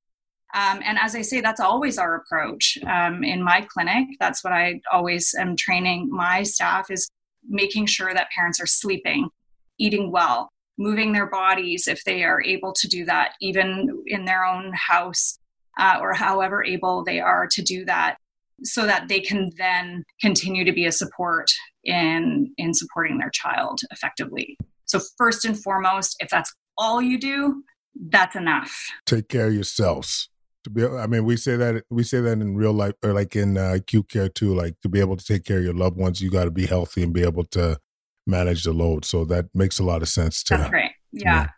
Um, 0.54 0.82
and 0.84 0.98
as 0.98 1.14
I 1.14 1.22
say, 1.22 1.42
that's 1.42 1.60
always 1.60 1.98
our 1.98 2.16
approach 2.16 2.78
um, 2.88 3.24
in 3.24 3.44
my 3.44 3.68
clinic. 3.70 4.08
That's 4.20 4.44
what 4.44 4.54
I 4.54 4.80
always 4.92 5.36
am 5.38 5.58
training 5.58 6.10
my 6.10 6.44
staff 6.44 6.90
is 6.90 7.10
making 7.48 7.88
sure 7.88 8.14
that 8.14 8.30
parents 8.32 8.62
are 8.62 8.66
sleeping, 8.66 9.30
eating 9.78 10.10
well, 10.12 10.50
moving 10.78 11.12
their 11.12 11.28
bodies 11.28 11.88
if 11.88 12.04
they 12.04 12.24
are 12.24 12.42
able 12.44 12.74
to 12.74 12.88
do 12.88 13.06
that, 13.06 13.34
even 13.42 14.04
in 14.06 14.26
their 14.26 14.46
own 14.46 14.72
house 14.74 15.40
uh, 15.80 15.98
or 16.02 16.14
however 16.14 16.64
able 16.64 17.04
they 17.04 17.20
are 17.20 17.48
to 17.52 17.62
do 17.62 17.86
that, 17.86 18.18
so 18.64 18.86
that 18.86 19.08
they 19.08 19.20
can 19.20 19.52
then 19.58 20.04
continue 20.22 20.64
to 20.66 20.72
be 20.72 20.86
a 20.86 20.92
support 20.92 21.52
in 21.84 22.52
in 22.58 22.74
supporting 22.74 23.18
their 23.18 23.30
child 23.32 23.80
effectively. 23.92 24.58
So 24.86 25.00
first 25.18 25.46
and 25.46 25.62
foremost, 25.62 26.16
if 26.20 26.30
that's 26.30 26.54
all 26.78 27.02
you 27.02 27.20
do, 27.20 27.64
that's 28.10 28.36
enough. 28.36 28.88
Take 29.06 29.30
care 29.30 29.48
of 29.48 29.54
yourselves 29.54 30.30
to 30.64 30.70
be. 30.70 30.86
I 30.86 31.08
mean, 31.08 31.26
we 31.26 31.38
say 31.38 31.56
that 31.56 31.84
we 31.90 32.04
say 32.04 32.22
that 32.22 32.34
in 32.34 32.56
real 32.56 32.74
life 32.74 32.94
or 33.04 33.14
like 33.14 33.36
in 33.36 33.58
uh, 33.58 33.74
acute 33.76 34.10
care 34.10 34.30
too. 34.30 34.54
Like 34.54 34.80
to 34.82 34.90
be 34.90 35.00
able 35.00 35.18
to 35.18 35.26
take 35.26 35.44
care 35.46 35.60
of 35.60 35.64
your 35.64 35.74
loved 35.74 35.98
ones, 35.98 36.22
you 36.22 36.30
got 36.30 36.46
to 36.46 36.52
be 36.52 36.66
healthy 36.66 37.04
and 37.04 37.14
be 37.14 37.24
able 37.24 37.46
to 37.46 37.80
manage 38.28 38.64
the 38.64 38.74
load. 38.74 39.06
So 39.06 39.26
that 39.26 39.46
makes 39.54 39.80
a 39.80 39.84
lot 39.84 40.02
of 40.02 40.10
sense 40.10 40.44
to. 40.44 40.58
That's 40.58 40.72
right. 40.74 40.92
Yeah. 41.12 41.50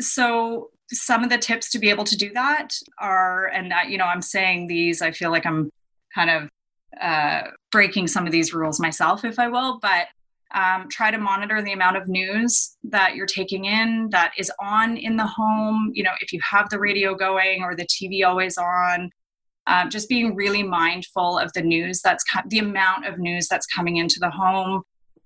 So 0.00 0.70
some 0.90 1.24
of 1.24 1.30
the 1.30 1.38
tips 1.38 1.70
to 1.70 1.78
be 1.78 1.90
able 1.90 2.04
to 2.04 2.16
do 2.16 2.32
that 2.34 2.74
are, 2.98 3.46
and 3.46 3.70
that, 3.70 3.88
you 3.88 3.98
know, 3.98 4.04
I'm 4.04 4.22
saying 4.22 4.66
these. 4.66 5.02
I 5.02 5.10
feel 5.10 5.30
like 5.30 5.46
I'm 5.46 5.70
kind 6.14 6.30
of 6.30 6.48
uh, 7.00 7.42
breaking 7.70 8.06
some 8.06 8.26
of 8.26 8.32
these 8.32 8.52
rules 8.52 8.78
myself, 8.78 9.24
if 9.24 9.38
I 9.38 9.48
will, 9.48 9.78
but 9.80 10.08
um, 10.54 10.88
try 10.90 11.10
to 11.10 11.18
monitor 11.18 11.62
the 11.62 11.72
amount 11.72 11.96
of 11.96 12.08
news 12.08 12.76
that 12.84 13.14
you're 13.14 13.26
taking 13.26 13.64
in 13.64 14.08
that 14.10 14.32
is 14.36 14.52
on 14.60 14.96
in 14.96 15.16
the 15.16 15.26
home. 15.26 15.90
You 15.94 16.02
know, 16.02 16.12
if 16.20 16.32
you 16.32 16.40
have 16.48 16.68
the 16.68 16.78
radio 16.78 17.14
going 17.14 17.62
or 17.62 17.74
the 17.74 17.86
TV 17.86 18.26
always 18.26 18.58
on, 18.58 19.10
um, 19.66 19.90
just 19.90 20.08
being 20.08 20.34
really 20.34 20.62
mindful 20.62 21.38
of 21.38 21.52
the 21.54 21.62
news 21.62 22.00
that's 22.02 22.24
co- 22.24 22.42
the 22.48 22.58
amount 22.58 23.06
of 23.06 23.18
news 23.18 23.48
that's 23.48 23.66
coming 23.66 23.96
into 23.96 24.16
the 24.20 24.30
home. 24.30 24.82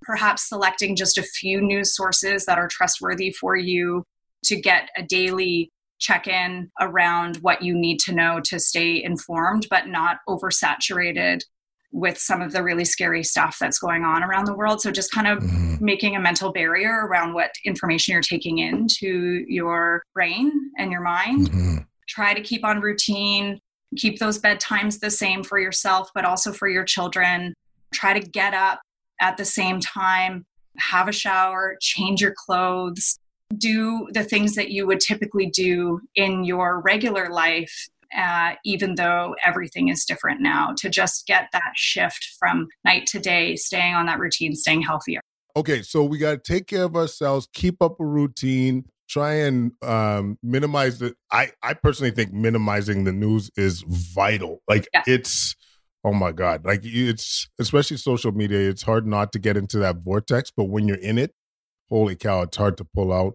Perhaps 0.07 0.49
selecting 0.49 0.95
just 0.95 1.19
a 1.19 1.23
few 1.23 1.61
news 1.61 1.95
sources 1.95 2.47
that 2.47 2.59
are 2.59 2.69
trustworthy 2.69 3.31
for 3.33 3.57
you 3.57 4.05
to 4.45 4.61
get 4.61 4.89
a 4.97 5.03
daily 5.03 5.71
check 5.99 6.29
in 6.29 6.71
around 6.81 7.37
what 7.39 7.63
you 7.63 7.75
need 7.75 7.99
to 7.99 8.15
know 8.15 8.41
to 8.45 8.61
stay 8.61 9.03
informed, 9.03 9.67
but 9.69 9.89
not 9.89 10.19
oversaturated 10.29 11.41
with 11.93 12.19
some 12.19 12.43
of 12.43 12.53
the 12.53 12.63
really 12.63 12.85
scary 12.85 13.23
stuff 13.23 13.57
that's 13.59 13.79
going 13.79 14.05
on 14.05 14.23
around 14.23 14.45
the 14.45 14.55
world. 14.55 14.81
So 14.81 14.91
just 14.91 15.11
kind 15.13 15.27
of 15.27 15.39
mm-hmm. 15.39 15.85
making 15.85 16.15
a 16.15 16.21
mental 16.21 16.53
barrier 16.53 17.07
around 17.07 17.33
what 17.33 17.51
information 17.65 18.13
you're 18.13 18.23
taking 18.23 18.59
into 18.59 19.45
your 19.49 20.03
brain 20.15 20.53
and 20.79 20.93
your 20.93 21.01
mind. 21.01 21.51
Mm-hmm. 21.51 21.77
Try 22.09 22.35
to 22.35 22.41
keep 22.41 22.65
on 22.65 22.81
routine, 22.81 23.59
keep 23.97 24.19
those 24.19 24.39
bedtimes 24.39 25.01
the 25.01 25.11
same 25.11 25.43
for 25.43 25.59
yourself, 25.59 26.11
but 26.15 26.25
also 26.25 26.53
for 26.53 26.69
your 26.69 26.85
children. 26.85 27.55
Try 27.95 28.19
to 28.19 28.21
get 28.21 28.53
up 28.53 28.81
at 29.21 29.37
the 29.37 29.45
same 29.45 29.81
time, 29.81 30.45
have 30.79 31.09
a 31.09 31.13
shower, 31.13 31.77
change 31.81 32.21
your 32.21 32.35
clothes, 32.47 33.19
do 33.57 34.09
the 34.13 34.25
things 34.25 34.55
that 34.57 34.71
you 34.71 34.87
would 34.87 35.01
typically 35.01 35.47
do 35.47 36.01
in 36.15 36.45
your 36.45 36.81
regular 36.81 37.31
life 37.31 37.89
uh, 38.17 38.55
even 38.65 38.95
though 38.95 39.35
everything 39.45 39.89
is 39.89 40.05
different 40.05 40.41
now, 40.41 40.75
to 40.79 40.89
just 40.89 41.27
get 41.27 41.49
that 41.53 41.73
shift 41.75 42.35
from 42.39 42.69
night 42.85 43.07
to 43.07 43.19
day, 43.19 43.57
staying 43.57 43.95
on 43.95 44.07
that 44.07 44.19
routine, 44.19 44.55
staying 44.55 44.83
healthier. 44.83 45.21
Okay, 45.57 45.83
so 45.83 46.05
we 46.05 46.19
got 46.19 46.45
to 46.45 46.53
take 46.53 46.67
care 46.67 46.85
of 46.85 46.97
ourselves, 46.97 47.49
keep 47.53 47.81
up 47.83 47.99
a 47.99 48.05
routine, 48.05 48.85
try 49.09 49.35
and 49.35 49.73
um, 49.83 50.39
minimize 50.43 50.99
the. 50.99 51.15
I 51.31 51.53
I 51.63 51.75
personally 51.75 52.11
think 52.11 52.33
minimizing 52.33 53.05
the 53.05 53.13
news 53.13 53.51
is 53.57 53.83
vital. 53.87 54.63
Like 54.69 54.89
yeah. 54.93 55.03
it's. 55.07 55.55
Oh 56.07 56.15
my 56.15 56.31
God. 56.31 56.65
Like 56.65 56.81
it's, 56.85 57.49
especially 57.59 57.97
social 57.97 58.31
media, 58.31 58.71
it's 58.71 58.83
hard 58.83 59.07
not 59.07 59.33
to 59.33 59.39
get 59.39 59.57
into 59.57 59.79
that 59.81 59.97
vortex. 60.05 60.53
But 60.57 60.65
when 60.65 60.87
you're 60.87 60.97
in 60.97 61.19
it, 61.19 61.35
holy 61.89 62.15
cow, 62.15 62.43
it's 62.43 62.57
hard 62.57 62.77
to 62.79 62.85
pull 62.85 63.13
out. 63.13 63.35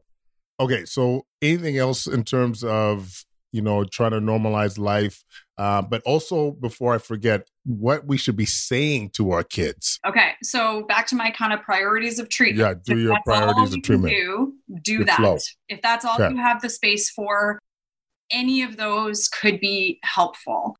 Okay. 0.60 0.86
So 0.86 1.25
anything 1.42 1.78
else 1.78 2.08
in 2.08 2.24
terms 2.24 2.63
of 2.63 3.25
you 3.51 3.62
know, 3.62 3.84
trying 3.84 4.12
to 4.12 4.20
normalize 4.20 4.78
life. 4.78 5.24
Uh, 5.58 5.82
but 5.82 6.01
also, 6.06 6.51
before 6.51 6.94
I 6.96 6.98
forget, 6.98 7.48
what 7.66 8.08
we 8.08 8.18
should 8.18 8.36
be 8.36 8.46
saying 8.46 9.12
to 9.12 9.32
our 9.32 9.44
kids. 9.44 10.00
Okay, 10.08 10.32
so 10.42 10.84
back 10.84 11.08
to 11.08 11.16
my 11.16 11.32
kind 11.32 11.54
of 11.54 11.62
priorities 11.62 12.18
of 12.18 12.30
treatment. 12.30 12.60
Yeah, 12.60 12.74
do 12.96 13.00
if 13.00 13.04
your 13.04 13.18
priorities 13.25 13.74
of 13.75 13.84
treatment. 13.84 14.13
Do 14.13 14.54
do 14.82 15.04
that. 15.06 15.18
Flow. 15.18 15.38
If 15.70 15.82
that's 15.82 16.06
all 16.06 16.16
okay. 16.16 16.34
you 16.34 16.38
have 16.38 16.62
the 16.62 16.70
space 16.70 17.10
for, 17.10 17.60
any 18.32 18.63
of 18.63 18.78
those 18.78 19.28
could 19.28 19.60
be 19.60 20.00
helpful. 20.04 20.78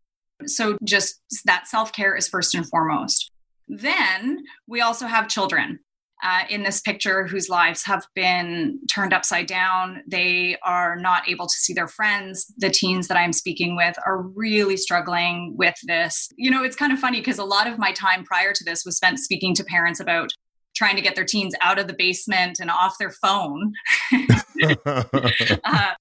So 0.48 0.78
just 0.84 1.22
that 1.46 1.68
self 1.68 1.94
care 1.94 2.16
is 2.16 2.28
first 2.28 2.56
and 2.56 2.68
foremost. 2.68 3.32
Then 3.68 4.44
we 4.68 4.82
also 4.82 5.08
have 5.08 5.28
children 5.28 5.80
uh, 6.24 6.44
in 6.50 6.64
this 6.64 6.82
picture 6.82 7.26
whose 7.26 7.50
lives 7.50 7.84
have 7.84 8.06
been 8.16 8.80
turned 8.94 9.14
upside 9.14 9.48
down. 9.48 10.04
They 10.08 10.58
are 10.64 10.96
not 10.96 11.28
able 11.28 11.48
to 11.48 11.54
see 11.54 11.74
their 11.74 11.88
friends. 11.88 12.54
The 12.58 12.70
teens 12.70 13.08
that 13.08 13.18
I'm 13.18 13.34
speaking 13.34 13.76
with 13.76 13.96
are 14.06 14.22
really 14.22 14.78
struggling 14.78 15.56
with 15.58 15.76
this. 15.84 16.30
You 16.36 16.52
know, 16.52 16.64
it's 16.64 16.76
kind 16.76 16.92
of 16.92 17.00
funny 17.00 17.20
because 17.20 17.40
a 17.40 17.46
lot 17.46 17.68
of 17.68 17.80
my 17.80 17.92
time 17.92 18.24
prior 18.24 18.54
to 18.54 18.64
this 18.64 18.86
was 18.86 18.98
spent 18.98 19.20
speaking 19.20 19.56
to 19.56 19.64
parents 19.64 20.00
about 20.00 20.32
trying 20.76 20.96
to 20.96 21.02
get 21.02 21.16
their 21.16 21.26
teens 21.26 21.54
out 21.62 21.80
of 21.80 21.88
the 21.88 21.96
basement 21.98 22.58
and 22.60 22.70
off 22.70 22.98
their 23.00 23.12
phone. 23.12 23.74
uh, 25.64 25.94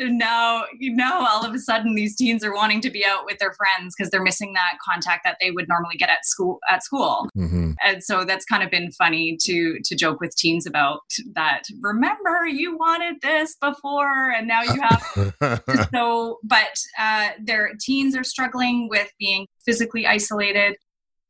now 0.00 0.64
you 0.78 0.94
know 0.94 1.26
all 1.28 1.44
of 1.44 1.54
a 1.54 1.58
sudden 1.58 1.94
these 1.94 2.16
teens 2.16 2.44
are 2.44 2.54
wanting 2.54 2.80
to 2.80 2.90
be 2.90 3.04
out 3.04 3.24
with 3.24 3.38
their 3.38 3.52
friends 3.52 3.94
because 3.96 4.10
they're 4.10 4.22
missing 4.22 4.52
that 4.52 4.78
contact 4.84 5.22
that 5.24 5.36
they 5.40 5.50
would 5.50 5.68
normally 5.68 5.96
get 5.96 6.08
at 6.08 6.24
school 6.24 6.58
at 6.70 6.82
school 6.82 7.28
mm-hmm. 7.36 7.72
and 7.84 8.02
so 8.02 8.24
that's 8.24 8.44
kind 8.44 8.62
of 8.62 8.70
been 8.70 8.90
funny 8.92 9.36
to 9.40 9.78
to 9.84 9.94
joke 9.94 10.20
with 10.20 10.34
teens 10.36 10.66
about 10.66 11.00
that 11.34 11.62
remember 11.80 12.46
you 12.46 12.76
wanted 12.76 13.16
this 13.22 13.56
before 13.60 14.30
and 14.30 14.46
now 14.48 14.62
you 14.62 14.80
have 14.80 15.62
so 15.94 16.38
but 16.42 16.76
uh, 16.98 17.30
their 17.42 17.72
teens 17.80 18.16
are 18.16 18.24
struggling 18.24 18.88
with 18.88 19.10
being 19.18 19.46
physically 19.64 20.06
isolated 20.06 20.76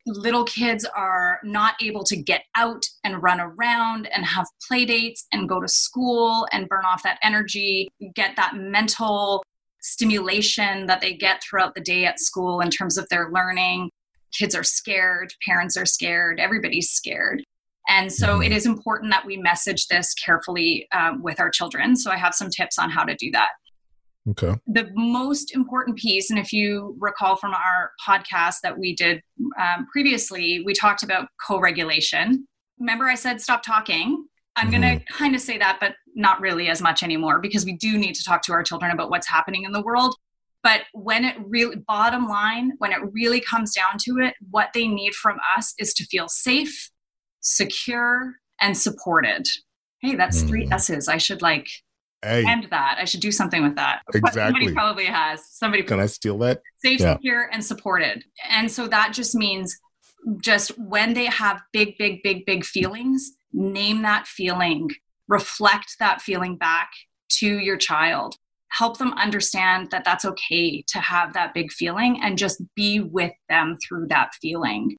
little 0.06 0.44
kids 0.44 0.84
are 0.84 1.40
not 1.44 1.74
able 1.82 2.04
to 2.04 2.16
get 2.16 2.42
out 2.54 2.84
and 3.04 3.22
run 3.22 3.40
around 3.40 4.06
and 4.06 4.24
have 4.24 4.46
play 4.66 4.84
dates 4.84 5.26
and 5.32 5.48
go 5.48 5.60
to 5.60 5.68
school 5.68 6.46
and 6.52 6.68
burn 6.68 6.84
off 6.84 7.02
that 7.02 7.18
energy, 7.22 7.88
get 8.14 8.36
that 8.36 8.54
mental 8.54 9.42
stimulation 9.80 10.86
that 10.86 11.00
they 11.00 11.14
get 11.14 11.42
throughout 11.42 11.74
the 11.74 11.80
day 11.80 12.04
at 12.04 12.20
school 12.20 12.60
in 12.60 12.70
terms 12.70 12.98
of 12.98 13.08
their 13.08 13.30
learning. 13.30 13.90
Kids 14.32 14.54
are 14.54 14.64
scared, 14.64 15.32
parents 15.46 15.76
are 15.76 15.86
scared, 15.86 16.40
everybody's 16.40 16.90
scared. 16.90 17.42
And 17.88 18.10
so 18.10 18.40
it 18.40 18.50
is 18.50 18.64
important 18.64 19.12
that 19.12 19.26
we 19.26 19.36
message 19.36 19.88
this 19.88 20.14
carefully 20.14 20.88
um, 20.92 21.22
with 21.22 21.38
our 21.38 21.50
children. 21.50 21.96
So 21.96 22.10
I 22.10 22.16
have 22.16 22.34
some 22.34 22.48
tips 22.48 22.78
on 22.78 22.90
how 22.90 23.04
to 23.04 23.14
do 23.14 23.30
that. 23.32 23.50
Okay. 24.30 24.54
The 24.66 24.88
most 24.94 25.54
important 25.54 25.98
piece, 25.98 26.30
and 26.30 26.38
if 26.38 26.52
you 26.52 26.96
recall 26.98 27.36
from 27.36 27.52
our 27.52 27.92
podcast 28.06 28.56
that 28.62 28.78
we 28.78 28.94
did 28.94 29.20
um, 29.60 29.86
previously, 29.92 30.62
we 30.64 30.72
talked 30.72 31.02
about 31.02 31.28
co 31.46 31.60
regulation. 31.60 32.46
Remember, 32.78 33.04
I 33.04 33.16
said 33.16 33.40
stop 33.40 33.62
talking. 33.62 34.26
I'm 34.56 34.70
mm-hmm. 34.70 34.80
going 34.80 34.98
to 35.00 35.04
kind 35.12 35.34
of 35.34 35.40
say 35.40 35.58
that, 35.58 35.78
but 35.80 35.94
not 36.14 36.40
really 36.40 36.68
as 36.68 36.80
much 36.80 37.02
anymore 37.02 37.40
because 37.40 37.64
we 37.64 37.76
do 37.76 37.98
need 37.98 38.14
to 38.14 38.24
talk 38.24 38.42
to 38.42 38.52
our 38.52 38.62
children 38.62 38.92
about 38.92 39.10
what's 39.10 39.28
happening 39.28 39.64
in 39.64 39.72
the 39.72 39.82
world. 39.82 40.14
But 40.62 40.82
when 40.94 41.26
it 41.26 41.36
really, 41.44 41.76
bottom 41.76 42.26
line, 42.26 42.72
when 42.78 42.92
it 42.92 43.00
really 43.12 43.40
comes 43.40 43.74
down 43.74 43.98
to 44.04 44.18
it, 44.24 44.34
what 44.50 44.70
they 44.72 44.88
need 44.88 45.14
from 45.14 45.38
us 45.56 45.74
is 45.78 45.92
to 45.94 46.06
feel 46.06 46.28
safe, 46.28 46.90
secure, 47.40 48.36
and 48.60 48.76
supported. 48.76 49.46
Hey, 50.00 50.14
that's 50.14 50.42
three 50.42 50.66
S's. 50.70 51.08
I 51.08 51.18
should 51.18 51.42
like 51.42 51.68
hey. 52.24 52.44
end 52.46 52.68
that. 52.70 52.96
I 52.98 53.04
should 53.04 53.20
do 53.20 53.32
something 53.32 53.62
with 53.62 53.76
that. 53.76 54.02
Exactly. 54.14 54.42
Somebody 54.42 54.72
probably 54.72 55.04
has. 55.06 55.44
Somebody 55.50 55.82
can 55.82 56.00
I 56.00 56.06
steal 56.06 56.38
that? 56.38 56.62
Safe, 56.78 57.00
yeah. 57.00 57.14
secure, 57.14 57.48
and 57.52 57.64
supported. 57.64 58.24
And 58.48 58.70
so 58.70 58.86
that 58.88 59.12
just 59.12 59.34
means 59.34 59.76
just 60.40 60.70
when 60.78 61.14
they 61.14 61.26
have 61.26 61.62
big, 61.72 61.96
big, 61.98 62.22
big, 62.22 62.46
big 62.46 62.64
feelings, 62.64 63.32
name 63.52 64.02
that 64.02 64.26
feeling, 64.26 64.90
reflect 65.28 65.96
that 66.00 66.20
feeling 66.20 66.56
back 66.56 66.90
to 67.28 67.58
your 67.58 67.76
child. 67.76 68.36
Help 68.70 68.98
them 68.98 69.12
understand 69.14 69.90
that 69.90 70.04
that's 70.04 70.24
okay 70.24 70.82
to 70.88 70.98
have 70.98 71.32
that 71.34 71.54
big 71.54 71.70
feeling 71.70 72.20
and 72.22 72.38
just 72.38 72.60
be 72.74 73.00
with 73.00 73.32
them 73.48 73.76
through 73.86 74.06
that 74.08 74.34
feeling 74.40 74.96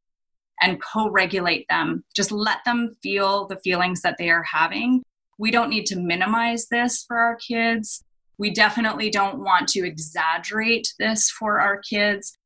and 0.62 0.82
co 0.82 1.10
regulate 1.10 1.66
them. 1.70 2.04
Just 2.16 2.32
let 2.32 2.60
them 2.66 2.96
feel 3.04 3.48
the 3.48 3.58
feelings 3.58 4.02
that 4.02 4.16
they 4.18 4.30
are 4.30 4.44
having 4.44 5.04
we 5.38 5.52
don't 5.52 5.70
need 5.70 5.86
to 5.88 6.00
minimize 6.00 6.68
this 6.68 7.04
for 7.08 7.18
our 7.18 7.36
kids. 7.36 8.04
We 8.38 8.52
definitely 8.52 9.10
don't 9.10 9.40
want 9.40 9.68
to 9.70 9.86
exaggerate 9.86 10.94
this 11.00 11.30
for 11.30 11.60
our 11.60 11.80
kids. 11.80 12.38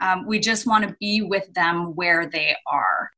Um, 0.00 0.26
we 0.26 0.38
just 0.38 0.66
want 0.66 0.86
to 0.88 0.96
be 1.00 1.22
with 1.22 1.52
them 1.54 1.94
where 1.94 2.26
they 2.26 2.54
are. 2.66 3.10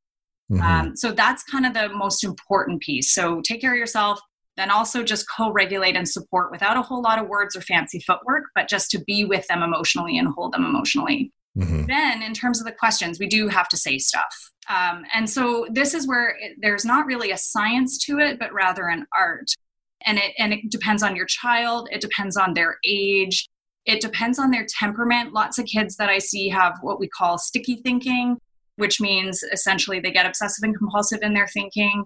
Mm-hmm. 0.51 0.61
Um, 0.61 0.95
so 0.95 1.11
that's 1.11 1.43
kind 1.43 1.65
of 1.65 1.73
the 1.73 1.89
most 1.89 2.23
important 2.23 2.81
piece. 2.81 3.13
So 3.13 3.41
take 3.41 3.61
care 3.61 3.73
of 3.73 3.77
yourself, 3.77 4.19
then 4.57 4.69
also 4.69 5.03
just 5.03 5.25
co 5.29 5.51
regulate 5.51 5.95
and 5.95 6.07
support 6.07 6.51
without 6.51 6.77
a 6.77 6.81
whole 6.81 7.01
lot 7.01 7.19
of 7.19 7.27
words 7.27 7.55
or 7.55 7.61
fancy 7.61 7.99
footwork, 7.99 8.45
but 8.55 8.67
just 8.67 8.91
to 8.91 8.99
be 8.99 9.23
with 9.25 9.47
them 9.47 9.63
emotionally 9.63 10.17
and 10.17 10.27
hold 10.29 10.53
them 10.53 10.65
emotionally. 10.65 11.31
Mm-hmm. 11.57 11.85
Then, 11.87 12.21
in 12.21 12.33
terms 12.33 12.59
of 12.59 12.65
the 12.65 12.71
questions, 12.71 13.19
we 13.19 13.27
do 13.27 13.47
have 13.49 13.67
to 13.69 13.77
say 13.77 13.97
stuff. 13.97 14.51
Um, 14.69 15.03
and 15.13 15.29
so, 15.29 15.67
this 15.69 15.93
is 15.93 16.07
where 16.07 16.37
it, 16.39 16.57
there's 16.59 16.85
not 16.85 17.05
really 17.05 17.31
a 17.31 17.37
science 17.37 17.97
to 18.05 18.19
it, 18.19 18.39
but 18.39 18.53
rather 18.53 18.87
an 18.87 19.05
art. 19.17 19.51
And 20.05 20.17
it, 20.17 20.33
and 20.37 20.53
it 20.53 20.69
depends 20.69 21.03
on 21.03 21.15
your 21.15 21.25
child, 21.25 21.89
it 21.91 22.01
depends 22.01 22.37
on 22.37 22.53
their 22.53 22.77
age, 22.85 23.47
it 23.85 24.01
depends 24.01 24.39
on 24.39 24.51
their 24.51 24.65
temperament. 24.67 25.33
Lots 25.33 25.59
of 25.59 25.65
kids 25.65 25.95
that 25.97 26.09
I 26.09 26.19
see 26.19 26.49
have 26.49 26.77
what 26.81 26.99
we 26.99 27.07
call 27.07 27.37
sticky 27.37 27.77
thinking, 27.83 28.37
which 28.77 29.01
means 29.01 29.43
essentially 29.51 29.99
they 29.99 30.11
get 30.11 30.25
obsessive 30.25 30.63
and 30.63 30.77
compulsive 30.77 31.19
in 31.21 31.33
their 31.33 31.47
thinking 31.47 32.05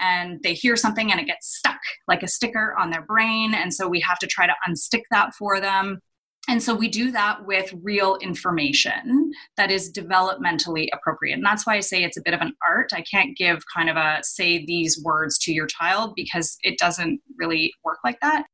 and 0.00 0.42
they 0.42 0.54
hear 0.54 0.76
something 0.76 1.10
and 1.10 1.20
it 1.20 1.26
gets 1.26 1.56
stuck 1.56 1.80
like 2.08 2.22
a 2.22 2.28
sticker 2.28 2.74
on 2.78 2.90
their 2.90 3.02
brain. 3.02 3.54
And 3.54 3.72
so 3.72 3.88
we 3.88 4.00
have 4.00 4.18
to 4.18 4.26
try 4.26 4.46
to 4.46 4.54
unstick 4.68 5.02
that 5.10 5.34
for 5.34 5.60
them 5.60 6.00
And 6.46 6.62
so 6.62 6.74
we 6.74 6.88
do 6.88 7.10
that 7.10 7.46
with 7.46 7.72
real 7.82 8.16
information 8.16 9.32
that 9.56 9.70
is 9.70 9.90
developmentally 9.90 10.88
appropriate. 10.92 11.34
And 11.34 11.44
that's 11.44 11.66
why 11.66 11.76
I 11.76 11.80
say 11.80 12.04
it's 12.04 12.18
a 12.18 12.22
bit 12.22 12.34
of 12.34 12.40
an 12.40 12.54
art. 12.66 12.92
I 12.92 13.02
can't 13.02 13.36
give 13.36 13.62
kind 13.74 13.88
of 13.88 13.96
a 13.96 14.18
say 14.22 14.64
these 14.64 15.02
words 15.02 15.38
to 15.38 15.52
your 15.52 15.66
child 15.66 16.12
because 16.14 16.58
it 16.62 16.78
doesn't 16.78 17.20
really 17.38 17.72
work 17.82 17.98
like 18.04 18.20
that. 18.20 18.44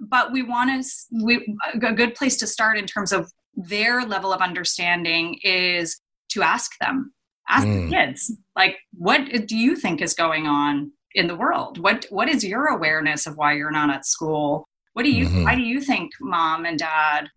But 0.00 0.32
we 0.32 0.42
want 0.42 0.84
to, 0.84 1.24
we, 1.24 1.56
a 1.74 1.92
good 1.92 2.14
place 2.14 2.36
to 2.38 2.46
start 2.46 2.76
in 2.76 2.86
terms 2.86 3.12
of 3.12 3.30
their 3.54 4.04
level 4.04 4.32
of 4.32 4.40
understanding 4.40 5.38
is 5.42 6.00
to 6.30 6.42
ask 6.42 6.72
them, 6.80 7.12
ask 7.48 7.66
mm. 7.66 7.84
the 7.84 7.96
kids, 7.96 8.32
like, 8.54 8.78
what 8.92 9.46
do 9.46 9.56
you 9.56 9.74
think 9.74 10.00
is 10.00 10.14
going 10.14 10.46
on 10.46 10.92
in 11.14 11.26
the 11.26 11.36
world? 11.36 11.78
What 11.78 12.06
What 12.10 12.28
is 12.28 12.44
your 12.44 12.66
awareness 12.66 13.26
of 13.26 13.36
why 13.36 13.54
you're 13.54 13.70
not 13.70 13.90
at 13.90 14.06
school? 14.06 14.67
What 14.98 15.04
do 15.04 15.12
you? 15.12 15.26
Mm-hmm. 15.26 15.44
Why 15.44 15.54
do 15.54 15.62
you 15.62 15.80
think 15.80 16.10
mom 16.20 16.64
and 16.64 16.76
dad 16.76 17.28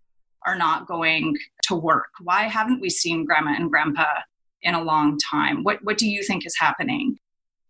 are 0.44 0.56
not 0.56 0.88
going 0.88 1.36
to 1.68 1.76
work? 1.76 2.08
Why 2.20 2.48
haven't 2.48 2.80
we 2.80 2.90
seen 2.90 3.24
grandma 3.24 3.54
and 3.54 3.70
grandpa 3.70 4.04
in 4.62 4.74
a 4.74 4.82
long 4.82 5.16
time? 5.18 5.62
What 5.62 5.78
What 5.84 5.96
do 5.96 6.10
you 6.10 6.24
think 6.24 6.44
is 6.44 6.56
happening? 6.58 7.18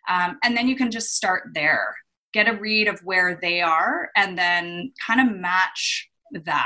Um, 0.08 0.38
and 0.42 0.56
then 0.56 0.66
you 0.66 0.76
can 0.76 0.90
just 0.90 1.14
start 1.14 1.50
there, 1.52 1.94
get 2.32 2.48
a 2.48 2.56
read 2.56 2.88
of 2.88 3.00
where 3.04 3.38
they 3.42 3.60
are, 3.60 4.08
and 4.16 4.38
then 4.38 4.94
kind 5.06 5.20
of 5.20 5.36
match 5.36 6.08
that. 6.32 6.64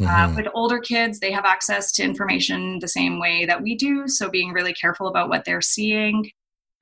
Uh, 0.00 0.04
mm-hmm. 0.04 0.32
Uh, 0.32 0.34
with 0.34 0.48
older 0.52 0.80
kids, 0.80 1.20
they 1.20 1.30
have 1.30 1.44
access 1.44 1.92
to 1.92 2.02
information 2.02 2.80
the 2.80 2.88
same 2.88 3.20
way 3.20 3.46
that 3.46 3.62
we 3.62 3.76
do. 3.76 4.08
So 4.08 4.28
being 4.28 4.52
really 4.52 4.74
careful 4.74 5.06
about 5.06 5.28
what 5.28 5.44
they're 5.44 5.60
seeing. 5.60 6.28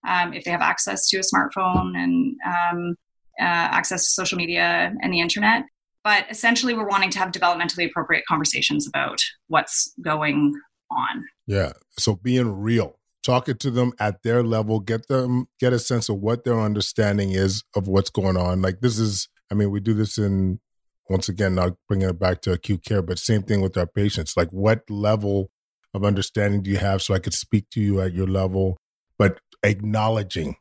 Um, 0.08 0.32
if 0.32 0.44
they 0.44 0.50
have 0.50 0.62
access 0.62 1.06
to 1.10 1.18
a 1.18 1.20
smartphone 1.20 1.98
and 1.98 2.34
um, 2.46 2.96
uh, 3.40 3.44
access 3.44 4.04
to 4.04 4.10
social 4.10 4.38
media 4.38 4.92
and 5.00 5.12
the 5.12 5.20
internet. 5.20 5.64
But 6.02 6.26
essentially, 6.30 6.74
we're 6.74 6.88
wanting 6.88 7.10
to 7.10 7.18
have 7.18 7.32
developmentally 7.32 7.88
appropriate 7.88 8.24
conversations 8.28 8.86
about 8.86 9.18
what's 9.48 9.92
going 10.02 10.54
on. 10.90 11.24
Yeah. 11.46 11.72
So 11.98 12.16
being 12.16 12.60
real, 12.60 12.98
talking 13.22 13.56
to 13.56 13.70
them 13.70 13.92
at 13.98 14.22
their 14.22 14.42
level, 14.42 14.80
get 14.80 15.08
them, 15.08 15.46
get 15.58 15.72
a 15.72 15.78
sense 15.78 16.08
of 16.08 16.18
what 16.18 16.44
their 16.44 16.60
understanding 16.60 17.32
is 17.32 17.64
of 17.74 17.88
what's 17.88 18.10
going 18.10 18.36
on. 18.36 18.60
Like 18.60 18.80
this 18.80 18.98
is, 18.98 19.28
I 19.50 19.54
mean, 19.54 19.70
we 19.70 19.80
do 19.80 19.94
this 19.94 20.18
in, 20.18 20.60
once 21.08 21.28
again, 21.28 21.54
not 21.54 21.72
bringing 21.88 22.08
it 22.08 22.18
back 22.18 22.42
to 22.42 22.52
acute 22.52 22.84
care, 22.84 23.02
but 23.02 23.18
same 23.18 23.42
thing 23.42 23.60
with 23.62 23.76
our 23.76 23.86
patients. 23.86 24.36
Like 24.36 24.50
what 24.50 24.82
level 24.90 25.50
of 25.94 26.04
understanding 26.04 26.62
do 26.62 26.70
you 26.70 26.78
have 26.78 27.00
so 27.00 27.14
I 27.14 27.18
could 27.18 27.34
speak 27.34 27.70
to 27.70 27.80
you 27.80 28.00
at 28.00 28.12
your 28.12 28.26
level, 28.26 28.76
but 29.18 29.40
acknowledging. 29.62 30.56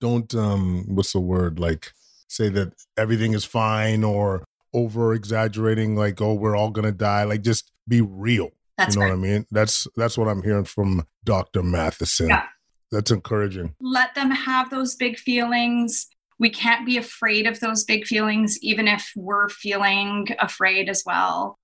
Don't, 0.00 0.32
um, 0.34 0.84
what's 0.88 1.12
the 1.12 1.20
word? 1.20 1.58
Like, 1.58 1.92
say 2.28 2.48
that 2.48 2.72
everything 2.96 3.32
is 3.32 3.44
fine 3.44 4.04
or 4.04 4.44
over 4.74 5.14
exaggerating 5.14 5.96
like 5.96 6.20
oh 6.20 6.34
we're 6.34 6.56
all 6.56 6.70
gonna 6.70 6.92
die 6.92 7.24
like 7.24 7.42
just 7.42 7.72
be 7.88 8.00
real 8.00 8.50
that's 8.76 8.94
you 8.94 9.00
know 9.00 9.06
right. 9.06 9.18
what 9.18 9.18
i 9.18 9.30
mean 9.32 9.46
that's 9.50 9.86
that's 9.96 10.18
what 10.18 10.28
i'm 10.28 10.42
hearing 10.42 10.64
from 10.64 11.06
dr 11.24 11.62
matheson 11.62 12.28
yeah. 12.28 12.44
that's 12.92 13.10
encouraging 13.10 13.74
let 13.80 14.14
them 14.14 14.30
have 14.30 14.68
those 14.70 14.94
big 14.94 15.18
feelings 15.18 16.08
we 16.38 16.50
can't 16.50 16.86
be 16.86 16.96
afraid 16.96 17.46
of 17.46 17.58
those 17.60 17.82
big 17.84 18.04
feelings 18.04 18.58
even 18.62 18.86
if 18.86 19.10
we're 19.16 19.48
feeling 19.48 20.28
afraid 20.38 20.88
as 20.88 21.02
well 21.06 21.58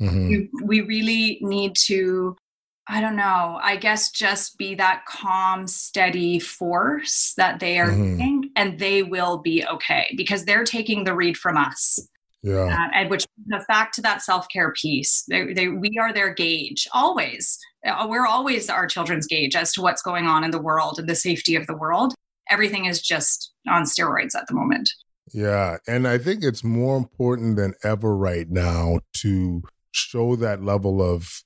mm-hmm. 0.00 0.28
we, 0.28 0.50
we 0.62 0.80
really 0.82 1.38
need 1.40 1.74
to 1.74 2.36
I 2.86 3.00
don't 3.00 3.16
know, 3.16 3.58
I 3.62 3.76
guess 3.76 4.10
just 4.10 4.58
be 4.58 4.74
that 4.74 5.06
calm, 5.06 5.66
steady 5.66 6.38
force 6.38 7.32
that 7.38 7.58
they 7.58 7.78
are 7.78 7.90
mm-hmm. 7.90 8.40
and 8.56 8.78
they 8.78 9.02
will 9.02 9.38
be 9.38 9.64
okay 9.66 10.12
because 10.16 10.44
they're 10.44 10.64
taking 10.64 11.04
the 11.04 11.14
read 11.14 11.36
from 11.38 11.56
us. 11.56 11.98
Yeah. 12.42 12.64
Uh, 12.66 12.90
and 12.94 13.10
which 13.10 13.24
the 13.46 13.64
fact 13.66 13.94
to 13.94 14.02
that 14.02 14.20
self 14.20 14.46
care 14.50 14.72
piece, 14.72 15.24
they, 15.30 15.54
they, 15.54 15.68
we 15.68 15.96
are 15.98 16.12
their 16.12 16.34
gauge 16.34 16.86
always. 16.92 17.58
Uh, 17.86 18.06
we're 18.06 18.26
always 18.26 18.68
our 18.68 18.86
children's 18.86 19.26
gauge 19.26 19.56
as 19.56 19.72
to 19.72 19.80
what's 19.80 20.02
going 20.02 20.26
on 20.26 20.44
in 20.44 20.50
the 20.50 20.60
world 20.60 20.98
and 20.98 21.08
the 21.08 21.14
safety 21.14 21.56
of 21.56 21.66
the 21.66 21.76
world. 21.76 22.14
Everything 22.50 22.84
is 22.84 23.00
just 23.00 23.54
on 23.66 23.84
steroids 23.84 24.34
at 24.36 24.46
the 24.46 24.54
moment. 24.54 24.90
Yeah. 25.32 25.78
And 25.88 26.06
I 26.06 26.18
think 26.18 26.44
it's 26.44 26.62
more 26.62 26.98
important 26.98 27.56
than 27.56 27.72
ever 27.82 28.14
right 28.14 28.50
now 28.50 29.00
to 29.22 29.62
show 29.92 30.36
that 30.36 30.62
level 30.62 31.00
of 31.00 31.42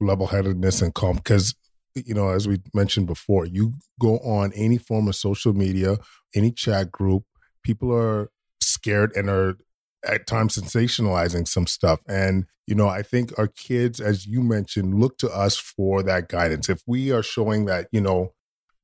level 0.00 0.26
headedness 0.26 0.82
and 0.82 0.94
calm 0.94 1.16
because 1.16 1.54
you 1.94 2.14
know 2.14 2.28
as 2.28 2.46
we 2.46 2.58
mentioned 2.72 3.06
before 3.06 3.44
you 3.44 3.74
go 4.00 4.18
on 4.18 4.52
any 4.54 4.78
form 4.78 5.08
of 5.08 5.16
social 5.16 5.52
media 5.52 5.96
any 6.34 6.50
chat 6.50 6.90
group 6.90 7.24
people 7.62 7.92
are 7.94 8.30
scared 8.60 9.14
and 9.16 9.28
are 9.28 9.56
at 10.04 10.26
times 10.26 10.56
sensationalizing 10.56 11.46
some 11.46 11.66
stuff. 11.66 12.00
And 12.06 12.46
you 12.66 12.74
know 12.76 12.88
i 12.88 13.02
think 13.02 13.36
our 13.36 13.48
kids 13.48 13.98
as 13.98 14.26
you 14.26 14.42
mentioned 14.42 14.94
look 14.94 15.18
to 15.18 15.30
us 15.30 15.56
for 15.56 16.02
that 16.04 16.28
guidance. 16.28 16.68
If 16.68 16.82
we 16.86 17.10
are 17.10 17.22
showing 17.22 17.64
that 17.66 17.88
you 17.90 18.00
know 18.00 18.32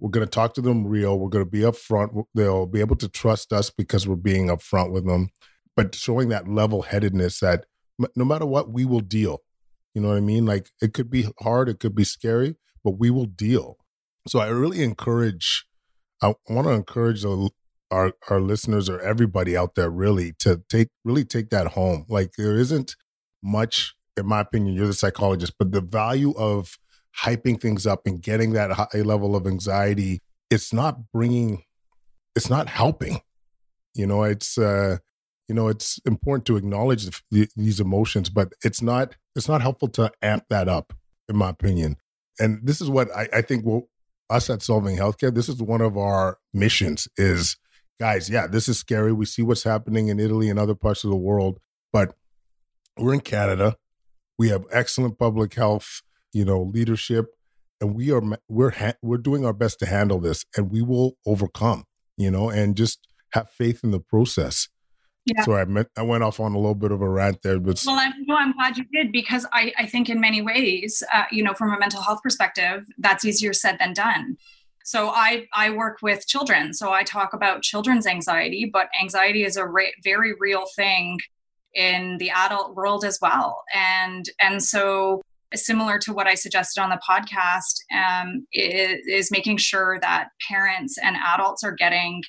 we're 0.01 0.11
going 0.11 0.27
to 0.27 0.31
talk 0.31 0.55
to 0.55 0.61
them 0.61 0.87
real 0.87 1.19
we're 1.19 1.31
going 1.31 1.45
to 1.45 1.51
be 1.51 1.61
upfront 1.61 2.25
they'll 2.35 2.67
be 2.67 2.81
able 2.81 2.97
to 2.97 3.09
trust 3.09 3.53
us 3.53 3.71
because 3.71 4.07
we're 4.07 4.17
being 4.17 4.49
upfront 4.49 4.91
with 4.91 5.07
them. 5.07 5.31
But 5.77 5.95
showing 5.95 6.31
that 6.31 6.49
level 6.49 6.83
headedness 6.83 7.41
that 7.41 7.67
no 8.17 8.25
matter 8.25 8.47
what 8.47 8.71
we 8.71 8.85
will 8.85 9.01
deal 9.01 9.41
you 9.97 10.03
know 10.03 10.09
what 10.09 10.19
I 10.19 10.21
mean? 10.21 10.45
Like 10.45 10.69
it 10.83 10.93
could 10.93 11.11
be 11.11 11.27
hard, 11.41 11.71
it 11.71 11.81
could 11.81 11.95
be 11.95 12.05
scary, 12.05 12.57
but 12.85 12.99
we 12.99 13.09
will 13.09 13.25
deal. 13.25 13.79
So 14.29 14.41
I 14.41 14.49
really 14.49 14.83
encourage, 14.83 15.65
I 16.23 16.35
want 16.51 16.67
to 16.67 16.75
encourage 16.75 17.25
our 17.25 18.13
our 18.29 18.39
listeners 18.39 18.91
or 18.91 19.01
everybody 19.01 19.57
out 19.57 19.75
there 19.75 19.89
really 19.89 20.35
to 20.41 20.61
take 20.69 20.89
really 21.03 21.25
take 21.25 21.49
that 21.49 21.69
home. 21.69 22.05
Like 22.11 22.33
there 22.37 22.59
isn't 22.59 22.95
much, 23.43 23.95
in 24.19 24.27
my 24.27 24.41
opinion, 24.41 24.75
you're 24.75 24.87
the 24.87 24.93
psychologist, 24.93 25.55
but 25.59 25.73
the 25.73 25.81
value 25.81 26.35
of 26.37 26.77
hyping 27.23 27.59
things 27.59 27.87
up 27.87 28.03
and 28.05 28.21
getting 28.21 28.53
that 28.53 28.73
high 28.73 29.01
level 29.01 29.35
of 29.35 29.47
anxiety, 29.47 30.21
it's 30.51 30.75
not 30.75 31.11
bringing, 31.11 31.63
it's 32.35 32.51
not 32.51 32.69
helping. 32.69 33.21
You 33.95 34.07
know, 34.07 34.25
it's 34.25 34.59
uh, 34.59 34.99
you 35.49 35.55
know 35.55 35.69
it's 35.69 35.99
important 36.05 36.45
to 36.47 36.57
acknowledge 36.57 37.07
the, 37.31 37.49
these 37.57 37.81
emotions 37.81 38.29
but 38.29 38.53
it's 38.65 38.83
not 38.83 39.17
it's 39.35 39.49
not 39.49 39.63
helpful 39.63 39.89
to 39.89 40.11
amp 40.23 40.45
that 40.49 40.69
up 40.69 40.93
in 41.29 41.37
my 41.37 41.51
opinion. 41.51 41.97
And 42.39 42.61
this 42.63 42.81
is 42.81 42.91
what 42.91 43.11
i, 43.15 43.29
I 43.33 43.43
think 43.43 43.65
we'll, 43.65 43.89
us 44.29 44.51
at 44.51 44.63
solving 44.63 44.97
healthcare 44.97 45.35
this 45.35 45.49
is 45.49 45.63
one 45.63 45.81
of 45.81 45.97
our 45.97 46.39
missions 46.53 47.09
is 47.17 47.57
guys 48.01 48.29
yeah 48.29 48.47
this 48.47 48.69
is 48.69 48.79
scary. 48.79 49.13
We 49.13 49.27
see 49.27 49.43
what's 49.43 49.65
happening 49.65 50.09
in 50.09 50.21
italy 50.21 50.49
and 50.49 50.59
other 50.59 50.75
parts 50.75 51.05
of 51.05 51.11
the 51.11 51.17
world 51.17 51.59
but 51.93 52.15
we're 52.99 53.15
in 53.15 53.21
canada. 53.21 53.77
We 54.39 54.49
have 54.49 54.65
excellent 54.71 55.19
public 55.19 55.55
health 55.55 56.03
you 56.33 56.45
know 56.45 56.61
leadership 56.63 57.27
and 57.81 57.95
we 57.95 58.11
are 58.11 58.23
we're 58.49 58.71
ha- 58.71 58.95
we're 59.03 59.19
doing 59.19 59.45
our 59.45 59.53
best 59.53 59.79
to 59.81 59.87
handle 59.87 60.19
this 60.19 60.45
and 60.57 60.71
we 60.71 60.83
will 60.83 61.17
overcome 61.27 61.85
you 62.17 62.31
know 62.31 62.51
and 62.51 62.77
just 62.77 63.07
have 63.33 63.51
faith 63.51 63.83
in 63.85 63.91
the 63.91 64.01
process 64.01 64.69
yeah. 65.27 65.43
So 65.43 65.55
I 65.55 65.65
meant 65.65 65.89
I 65.97 66.03
went 66.03 66.23
off 66.23 66.39
on 66.39 66.55
a 66.55 66.59
little 66.59 66.75
bit 66.75 66.93
of 66.93 67.03
a 67.03 67.09
rant 67.09 67.43
there, 67.43 67.59
but 67.59 67.83
well, 67.85 67.99
I'm, 67.99 68.13
no, 68.27 68.37
I'm 68.37 68.53
glad 68.53 68.79
you 68.79 68.85
did 68.93 69.11
because 69.11 69.45
I, 69.53 69.73
I 69.77 69.87
think 69.87 70.09
in 70.09 70.21
many 70.21 70.41
ways, 70.41 71.03
uh, 71.13 71.25
you 71.33 71.43
know, 71.43 71.53
from 71.53 71.75
a 71.75 71.79
mental 71.79 72.01
health 72.01 72.23
perspective, 72.23 72.85
that's 72.99 73.25
easier 73.25 73.53
said 73.53 73.77
than 73.81 73.93
done. 73.93 74.37
So 74.85 75.09
I 75.09 75.49
I 75.53 75.71
work 75.71 75.99
with 76.01 76.29
children, 76.29 76.73
so 76.73 76.93
I 76.93 77.03
talk 77.03 77.35
about 77.35 77.63
children's 77.63 78.07
anxiety, 78.07 78.71
but 78.73 78.89
anxiety 79.01 79.43
is 79.43 79.57
a 79.57 79.67
re- 79.67 79.95
very 80.05 80.35
real 80.39 80.65
thing 80.77 81.19
in 81.75 82.19
the 82.19 82.31
adult 82.31 82.77
world 82.77 83.05
as 83.05 83.19
well, 83.21 83.65
and 83.75 84.25
and 84.41 84.63
so 84.63 85.23
similar 85.55 85.99
to 85.99 86.13
what 86.13 86.27
I 86.27 86.35
suggested 86.35 86.81
on 86.81 86.91
the 86.91 87.01
podcast 87.09 87.81
um, 87.93 88.47
is, 88.53 89.07
is 89.07 89.31
making 89.31 89.57
sure 89.59 89.99
that 90.01 90.29
parents 90.49 90.99
and 90.99 91.17
adults 91.17 91.65
are 91.65 91.73
getting 91.73 92.23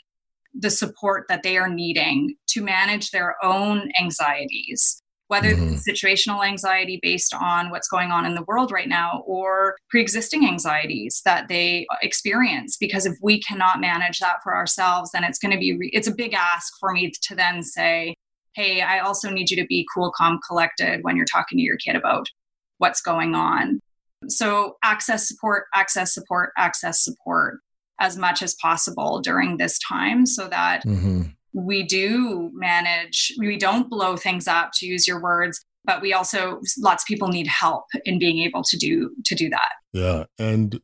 the 0.60 0.70
support 0.70 1.26
that 1.30 1.44
they 1.44 1.58
are 1.58 1.70
needing 1.70 2.36
to 2.48 2.64
manage 2.64 3.12
their 3.12 3.36
own 3.44 3.90
anxieties 4.00 5.02
whether 5.28 5.54
mm-hmm. 5.54 5.74
it's 5.74 5.88
situational 5.88 6.46
anxiety 6.46 7.00
based 7.02 7.34
on 7.34 7.70
what's 7.70 7.90
going 7.90 8.12
on 8.12 8.26
in 8.26 8.34
the 8.34 8.44
world 8.48 8.72
right 8.72 8.88
now 8.88 9.24
or 9.26 9.76
pre-existing 9.90 10.48
anxieties 10.48 11.22
that 11.26 11.48
they 11.48 11.86
experience. 12.02 12.78
Because 12.78 13.06
if 13.06 13.18
we 13.22 13.42
cannot 13.42 13.82
manage 13.82 14.20
that 14.20 14.38
for 14.44 14.56
ourselves 14.56 15.12
then 15.12 15.24
it's 15.24 15.40
going 15.40 15.52
to 15.52 15.58
be 15.58 15.78
re- 15.78 15.92
it's 15.94 16.08
a 16.08 16.16
big 16.16 16.34
ask 16.34 16.74
for 16.80 16.92
me 16.92 17.12
to 17.22 17.36
then 17.36 17.62
say 17.62 18.16
hey 18.54 18.82
i 18.82 19.00
also 19.00 19.30
need 19.30 19.50
you 19.50 19.58
to 19.58 19.68
be 19.68 19.86
cool 19.94 20.12
calm 20.16 20.40
collected 20.48 21.04
when 21.04 21.16
you're 21.16 21.26
talking 21.26 21.58
to 21.58 21.64
your 21.64 21.78
kid 21.78 21.96
about 21.96 22.28
what's 22.78 23.02
going 23.02 23.36
on. 23.36 23.80
So 24.28 24.78
access 24.84 25.28
support 25.28 25.66
access 25.76 26.14
support 26.14 26.52
access 26.58 27.04
support 27.04 27.60
as 28.00 28.18
much 28.18 28.42
as 28.42 28.56
possible 28.56 29.20
during 29.20 29.58
this 29.58 29.80
time 29.80 30.26
so 30.26 30.48
that 30.48 30.84
mm-hmm. 30.86 31.24
we 31.54 31.84
do 31.84 32.52
manage, 32.54 33.34
we 33.40 33.58
don't 33.58 33.90
blow 33.90 34.16
things 34.16 34.48
up, 34.48 34.72
to 34.76 34.86
use 34.86 35.08
your 35.08 35.22
words, 35.22 35.64
but 35.86 36.02
we 36.02 36.14
also 36.14 36.60
lots 36.78 37.04
of 37.04 37.08
people 37.08 37.30
need 37.30 37.48
help 37.48 37.86
in 38.06 38.20
being 38.20 38.40
able 38.40 38.62
to 38.64 38.78
do 38.78 39.12
to 39.26 39.34
do 39.36 39.50
that. 39.50 39.72
Yeah, 39.94 40.26
and 40.38 40.80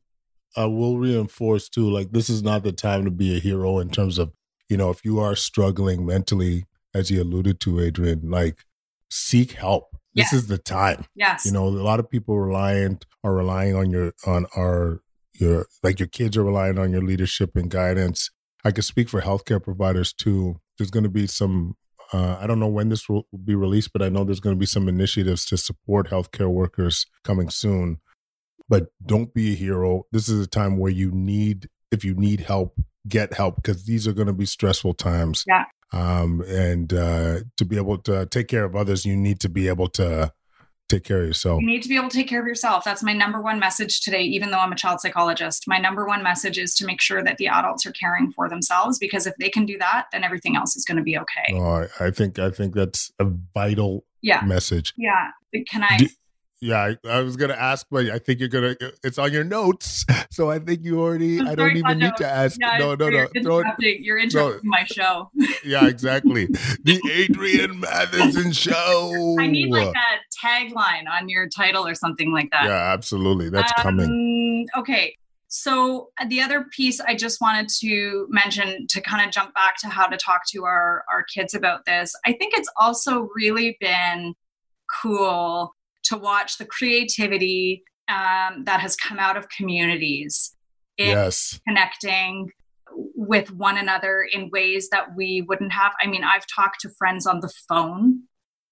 I 0.56 0.65
will 0.65 0.97
reinforce 0.97 1.69
too, 1.69 1.89
like 1.89 2.12
this 2.12 2.30
is 2.30 2.41
not 2.41 2.63
the 2.63 2.71
time 2.71 3.06
to 3.06 3.12
be 3.12 3.36
a 3.36 3.39
hero 3.39 3.80
in 3.80 3.89
terms 3.89 4.17
of 4.17 4.32
you 4.69 4.78
know 4.78 4.89
if 4.89 5.04
you 5.04 5.19
are 5.19 5.36
struggling 5.36 6.06
mentally, 6.06 6.65
as 6.93 7.12
you 7.12 7.21
alluded 7.21 7.60
to, 7.62 7.80
Adrian, 7.80 8.32
like 8.32 8.63
seek 9.12 9.52
help. 9.52 9.89
This 10.15 10.32
yes. 10.32 10.34
is 10.34 10.47
the 10.47 10.60
time. 10.60 11.06
Yes. 11.15 11.45
You 11.45 11.52
know, 11.52 11.67
a 11.67 11.69
lot 11.69 11.99
of 11.99 12.10
people 12.10 12.39
reliant 12.39 13.06
are 13.23 13.34
relying 13.34 13.76
on 13.76 13.89
your 13.89 14.13
on 14.26 14.45
our 14.56 15.02
your 15.36 15.67
like 15.82 16.00
your 16.00 16.08
kids 16.08 16.38
are 16.38 16.43
relying 16.43 16.78
on 16.78 16.91
your 16.91 17.02
leadership 17.02 17.56
and 17.56 17.69
guidance. 17.69 18.30
I 18.63 18.72
could 18.72 18.86
speak 18.86 19.10
for 19.10 19.22
healthcare 19.22 19.62
providers 19.62 20.13
too. 20.13 20.60
There's 20.78 20.91
going 20.91 21.04
to 21.04 21.10
be 21.10 21.28
some 21.28 21.76
uh, 22.12 22.38
I 22.39 22.48
don't 22.48 22.60
know 22.60 22.67
when 22.67 22.89
this 22.89 23.10
will 23.10 23.28
be 23.43 23.56
released, 23.56 23.91
but 23.91 24.02
I 24.02 24.10
know 24.10 24.24
there's 24.24 24.39
going 24.39 24.56
to 24.56 24.60
be 24.60 24.65
some 24.65 24.88
initiatives 24.88 25.46
to 25.46 25.58
support 25.58 26.10
healthcare 26.10 26.50
workers 26.50 27.08
coming 27.24 27.50
soon. 27.50 28.00
But 28.69 28.88
don't 29.06 29.34
be 29.34 29.54
a 29.54 29.56
hero. 29.56 30.04
This 30.12 30.30
is 30.30 30.46
a 30.46 30.48
time 30.48 30.78
where 30.78 30.91
you 30.91 31.12
need, 31.12 31.69
if 31.91 32.06
you 32.06 32.13
need 32.13 32.41
help, 32.41 32.76
get 33.08 33.34
help 33.34 33.58
because 33.58 33.86
these 33.86 34.08
are 34.08 34.13
going 34.13 34.28
to 34.28 34.34
be 34.34 34.46
stressful 34.46 34.93
times. 34.93 35.43
Yeah. 35.48 35.65
Um, 35.91 36.41
and 36.48 36.93
uh, 36.93 37.39
to 37.58 37.65
be 37.65 37.78
able 37.78 37.98
to 38.00 38.26
take 38.28 38.48
care 38.48 38.63
of 38.63 38.76
others, 38.76 39.06
you 39.06 39.15
need 39.15 39.39
to 39.41 39.50
be 39.50 39.67
able 39.67 39.89
to 39.89 40.32
take 40.94 41.04
care 41.04 41.22
of 41.22 41.28
yourself. 41.28 41.62
You 41.62 41.68
need 41.68 41.84
to 41.84 41.90
be 41.90 41.96
able 41.96 42.10
to 42.10 42.18
take 42.18 42.28
care 42.28 42.40
of 42.40 42.48
yourself. 42.48 42.84
That's 42.84 43.04
my 43.04 43.14
number 43.14 43.42
one 43.42 43.60
message 43.60 44.02
today, 44.02 44.22
even 44.22 44.52
though 44.52 44.60
I'm 44.60 44.72
a 44.72 44.76
child 44.76 45.02
psychologist. 45.02 45.66
My 45.68 45.78
number 45.78 46.06
one 46.06 46.24
message 46.24 46.58
is 46.58 46.76
to 46.76 46.86
make 46.86 47.02
sure 47.02 47.24
that 47.24 47.38
the 47.38 47.48
adults 47.48 47.86
are 47.86 47.92
caring 47.92 48.32
for 48.32 48.50
themselves 48.50 49.00
because 49.00 49.28
if 49.28 49.36
they 49.38 49.50
can 49.50 49.66
do 49.66 49.78
that, 49.80 50.08
then 50.12 50.24
everything 50.24 50.56
else 50.56 50.76
is 50.76 50.86
going 50.86 50.98
to 50.98 51.04
be 51.04 51.18
okay. 51.18 51.54
Oh, 51.54 51.88
I 52.00 52.12
think 52.12 52.40
I 52.40 52.50
think 52.50 52.76
that's 52.76 53.12
a 53.20 53.26
vital 53.26 54.06
yeah. 54.22 54.42
message. 54.46 54.94
Yeah. 54.98 55.32
Can 55.70 55.84
I 55.84 55.98
do, 55.98 56.08
yeah, 56.63 56.95
I, 57.04 57.08
I, 57.10 57.19
was 57.21 57.36
gonna 57.36 57.56
ask, 57.56 57.86
but 57.91 58.10
I 58.10 58.19
think 58.19 58.39
you're 58.39 58.47
gonna. 58.47 58.76
It's 59.04 59.17
on 59.17 59.34
your 59.34 59.43
notes, 59.43 60.06
so 60.32 60.49
I 60.49 60.60
think 60.60 60.86
you 60.86 61.02
already. 61.02 61.41
I 61.41 61.56
don't 61.56 61.76
even 61.76 61.99
need 61.99 62.15
to 62.17 62.28
ask. 62.28 62.58
Yeah, 62.60 62.78
no, 62.78 62.95
no, 62.95 63.10
no. 63.10 63.17
You're 63.17 63.30
interrupting, 63.36 64.04
you're 64.04 64.17
interrupting 64.17 64.62
no. 64.63 64.69
my 64.69 64.86
show. 64.86 65.30
yeah, 65.65 65.88
exactly. 65.88 66.45
the 66.84 67.02
Adrian 67.12 67.82
Matheson 67.82 68.54
Show. 68.54 69.36
I 69.39 69.47
need 69.47 69.71
like 69.71 69.93
a 69.93 70.45
tagline 70.45 71.10
on 71.12 71.28
your 71.28 71.49
title 71.49 71.86
or 71.86 71.95
something 71.95 72.32
like 72.32 72.49
that. 72.52 72.63
Yeah, 72.63 72.93
absolutely. 72.93 73.49
That's 73.49 73.73
um, 73.78 73.84
coming. 73.84 74.67
Okay. 74.78 75.17
So 75.49 76.12
uh, 76.19 76.26
the 76.28 76.41
other 76.41 76.63
piece 76.71 77.02
I 77.02 77.13
just 77.13 77.41
wanted 77.41 77.67
to 77.82 78.26
mention 78.30 78.88
to 78.88 79.02
kind 79.02 79.28
of 79.28 79.34
jump 79.34 79.54
back 79.54 79.76
to 79.82 79.89
how 79.89 80.08
to 80.08 80.15
talk 80.17 80.41
to 80.52 80.63
our 80.63 81.04
our 81.12 81.23
kids 81.23 81.54
about 81.54 81.86
this. 81.86 82.15
I 82.26 82.32
think 82.32 82.54
it's 82.56 82.69
also 82.78 83.30
really 83.36 83.78
been 83.82 84.34
cool 85.02 85.76
to 86.06 86.18
watch 86.18 86.58
the 86.58 86.66
creativity 86.66 87.84
um, 88.08 88.63
that 88.66 88.80
has 88.80 88.96
come 88.96 89.20
out 89.20 89.38
of 89.38 89.48
communities 89.50 90.56
in 90.98 91.10
yes. 91.10 91.60
connecting 91.68 92.50
with 93.16 93.52
one 93.52 93.78
another 93.78 94.28
in 94.32 94.50
ways 94.52 94.89
that 94.92 95.16
we 95.16 95.44
wouldn't 95.48 95.72
have. 95.72 95.94
I 96.02 96.08
mean, 96.08 96.24
I've 96.24 96.46
talked 96.54 96.82
to 96.82 96.89
friends 96.98 97.26
on 97.26 97.39
the 97.39 97.52
phone. 97.68 98.24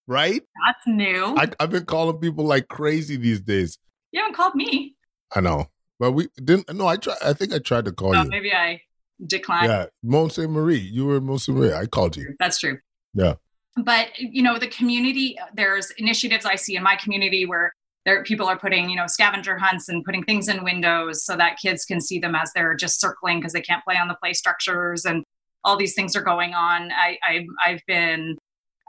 Right? 0.08 0.42
That's 0.66 0.86
new. 0.88 1.36
I, 1.38 1.48
have 1.60 1.70
been 1.70 1.86
calling 1.86 2.18
people 2.18 2.46
like 2.46 2.68
crazy 2.68 3.16
these 3.16 3.40
days. 3.40 3.78
You 4.12 4.22
haven't 4.22 4.36
called 4.36 4.56
me. 4.56 4.96
I 5.34 5.42
know. 5.42 5.68
But 6.00 6.12
we 6.12 6.28
didn't. 6.44 6.74
No, 6.74 6.88
I 6.88 6.98
tried. 6.98 7.18
I 7.24 7.34
think 7.34 7.54
I 7.54 7.60
tried 7.60 7.86
to 7.86 7.92
call 7.92 8.16
oh, 8.16 8.24
you. 8.24 8.30
Maybe 8.30 8.52
I 8.52 8.82
declined. 9.26 9.68
Yeah. 9.68 9.86
Mont 10.04 10.34
Saint 10.34 10.50
Marie. 10.50 10.80
You 10.80 11.06
were 11.06 11.38
Saint 11.38 11.58
Marie. 11.58 11.74
I 11.74 11.86
called 11.86 12.18
you. 12.18 12.36
That's 12.40 12.60
true. 12.60 12.80
Yeah 13.14 13.36
but 13.78 14.08
you 14.18 14.44
know 14.44 14.58
the 14.58 14.68
community 14.68 15.38
there's 15.54 15.92
initiatives 15.92 16.46
i 16.46 16.56
see 16.56 16.76
in 16.76 16.84
my 16.84 16.96
community 16.96 17.46
where 17.46 17.72
there 18.06 18.24
people 18.24 18.48
are 18.48 18.58
putting 18.58 18.90
you 18.90 18.96
know 18.96 19.08
scavenger 19.08 19.58
hunts 19.58 19.90
and 19.90 20.04
putting 20.04 20.24
things 20.24 20.48
in 20.48 20.64
windows 20.64 21.24
so 21.24 21.36
that 21.38 21.58
kids 21.60 21.86
can 21.86 22.02
see 22.02 22.20
them 22.20 22.36
as 22.36 22.52
they're 22.54 22.76
just 22.76 23.00
circling 23.00 23.40
because 23.40 23.54
they 23.54 23.62
can't 23.62 23.84
play 23.84 23.96
on 23.96 24.08
the 24.08 24.16
play 24.22 24.34
structures 24.34 25.06
and 25.06 25.24
all 25.64 25.78
these 25.78 25.94
things 25.94 26.16
are 26.16 26.24
going 26.24 26.54
on. 26.54 26.92
I, 26.92 27.18
I 27.24 27.46
i've 27.66 27.82
been 27.88 28.38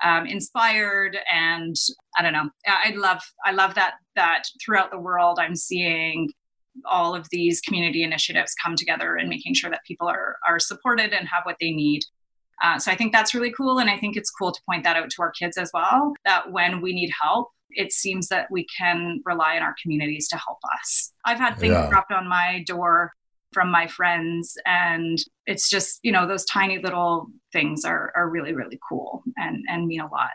um, 0.04 0.26
inspired 0.26 1.16
and 1.32 1.76
i 2.18 2.22
don't 2.22 2.32
know. 2.32 2.48
I 2.66 2.92
love 2.96 3.22
i 3.44 3.52
love 3.52 3.74
that 3.74 3.94
that 4.16 4.44
throughout 4.64 4.90
the 4.90 4.98
world 4.98 5.38
i'm 5.38 5.56
seeing 5.56 6.28
all 6.90 7.14
of 7.14 7.26
these 7.30 7.60
community 7.60 8.02
initiatives 8.02 8.54
come 8.62 8.74
together 8.76 9.16
and 9.16 9.28
making 9.28 9.54
sure 9.54 9.70
that 9.70 9.84
people 9.86 10.08
are 10.08 10.36
are 10.48 10.58
supported 10.58 11.12
and 11.12 11.28
have 11.28 11.44
what 11.44 11.56
they 11.60 11.70
need 11.70 12.02
uh, 12.62 12.78
so 12.78 12.90
I 12.90 12.96
think 12.96 13.12
that's 13.12 13.34
really 13.34 13.52
cool. 13.52 13.78
And 13.78 13.90
I 13.90 13.98
think 13.98 14.16
it's 14.16 14.30
cool 14.30 14.52
to 14.52 14.60
point 14.68 14.84
that 14.84 14.96
out 14.96 15.10
to 15.10 15.22
our 15.22 15.32
kids 15.32 15.56
as 15.56 15.70
well 15.74 16.14
that 16.24 16.52
when 16.52 16.80
we 16.80 16.92
need 16.92 17.10
help, 17.20 17.48
it 17.70 17.92
seems 17.92 18.28
that 18.28 18.48
we 18.50 18.66
can 18.78 19.20
rely 19.24 19.56
on 19.56 19.62
our 19.62 19.74
communities 19.82 20.28
to 20.28 20.36
help 20.36 20.58
us. 20.80 21.12
I've 21.24 21.38
had 21.38 21.58
things 21.58 21.72
yeah. 21.72 21.88
dropped 21.88 22.12
on 22.12 22.28
my 22.28 22.62
door 22.66 23.12
from 23.52 23.70
my 23.70 23.86
friends 23.86 24.56
and 24.64 25.18
it's 25.44 25.68
just 25.68 26.00
you 26.02 26.10
know 26.10 26.26
those 26.26 26.42
tiny 26.46 26.78
little 26.78 27.26
things 27.52 27.84
are 27.84 28.10
are 28.16 28.30
really 28.30 28.54
really 28.54 28.80
cool 28.88 29.22
and 29.36 29.62
and 29.68 29.86
mean 29.86 30.00
a 30.00 30.04
lot 30.04 30.30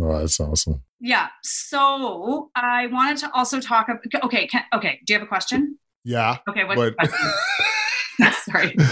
Oh, 0.00 0.18
that's 0.18 0.38
awesome. 0.40 0.82
Yeah. 1.00 1.28
So 1.42 2.50
I 2.54 2.86
wanted 2.88 3.18
to 3.18 3.30
also 3.32 3.60
talk. 3.60 3.88
About, 3.88 4.24
okay. 4.24 4.46
Can, 4.46 4.64
okay. 4.74 5.00
Do 5.06 5.12
you 5.12 5.18
have 5.18 5.26
a 5.26 5.28
question? 5.28 5.78
Yeah. 6.04 6.38
Okay. 6.48 6.64
What's 6.64 6.94
but... 6.98 7.12
Sorry. 8.44 8.74
Go 8.74 8.86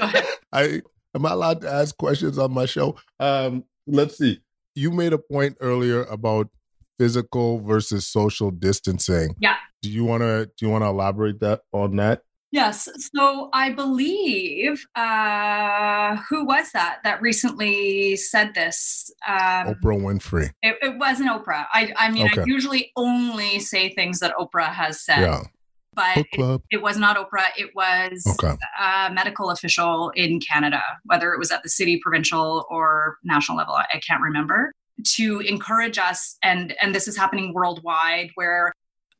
ahead. 0.00 0.24
I 0.52 0.82
Am 1.14 1.24
I 1.26 1.30
allowed 1.30 1.60
to 1.60 1.70
ask 1.70 1.96
questions 1.96 2.38
on 2.38 2.52
my 2.52 2.66
show? 2.66 2.96
Um, 3.20 3.64
let's 3.86 4.18
see. 4.18 4.40
You 4.74 4.90
made 4.90 5.12
a 5.12 5.18
point 5.18 5.56
earlier 5.60 6.02
about 6.04 6.48
physical 6.98 7.60
versus 7.60 8.06
social 8.06 8.50
distancing. 8.50 9.34
Yeah. 9.38 9.56
Do 9.82 9.90
you 9.90 10.04
want 10.04 10.22
to 10.22 10.46
do 10.56 10.66
you 10.66 10.72
want 10.72 10.82
to 10.82 10.88
elaborate 10.88 11.40
that 11.40 11.60
on 11.72 11.96
that? 11.96 12.22
Yes. 12.50 12.88
So 13.16 13.50
I 13.52 13.70
believe 13.70 14.84
uh, 14.94 16.16
who 16.28 16.44
was 16.44 16.70
that 16.72 16.98
that 17.02 17.20
recently 17.20 18.14
said 18.16 18.54
this? 18.54 19.12
Um, 19.26 19.74
Oprah 19.74 20.00
Winfrey. 20.00 20.50
It, 20.62 20.76
it, 20.80 20.96
wasn't 20.96 21.30
Oprah. 21.30 21.66
I, 21.72 21.92
I 21.96 22.12
mean, 22.12 22.28
okay. 22.28 22.42
I 22.42 22.44
usually 22.46 22.92
only 22.96 23.58
say 23.58 23.92
things 23.92 24.20
that 24.20 24.34
Oprah 24.38 24.72
has 24.72 25.04
said. 25.04 25.20
Yeah 25.20 25.42
but 25.94 26.18
it, 26.32 26.60
it, 26.70 26.82
was 26.82 26.96
not 26.96 27.16
Oprah. 27.16 27.48
It 27.56 27.70
was 27.74 28.24
okay. 28.42 28.56
a 28.80 29.12
medical 29.12 29.50
official 29.50 30.10
in 30.14 30.40
Canada, 30.40 30.82
whether 31.04 31.32
it 31.32 31.38
was 31.38 31.50
at 31.50 31.62
the 31.62 31.68
city, 31.68 32.00
provincial, 32.02 32.66
or 32.70 33.18
national 33.24 33.58
level. 33.58 33.74
I, 33.74 33.86
I 33.94 34.00
can't 34.00 34.22
remember. 34.22 34.72
To 35.16 35.40
encourage 35.40 35.98
us, 35.98 36.36
and 36.42 36.74
and 36.80 36.94
this 36.94 37.08
is 37.08 37.16
happening 37.16 37.52
worldwide, 37.52 38.30
where 38.36 38.72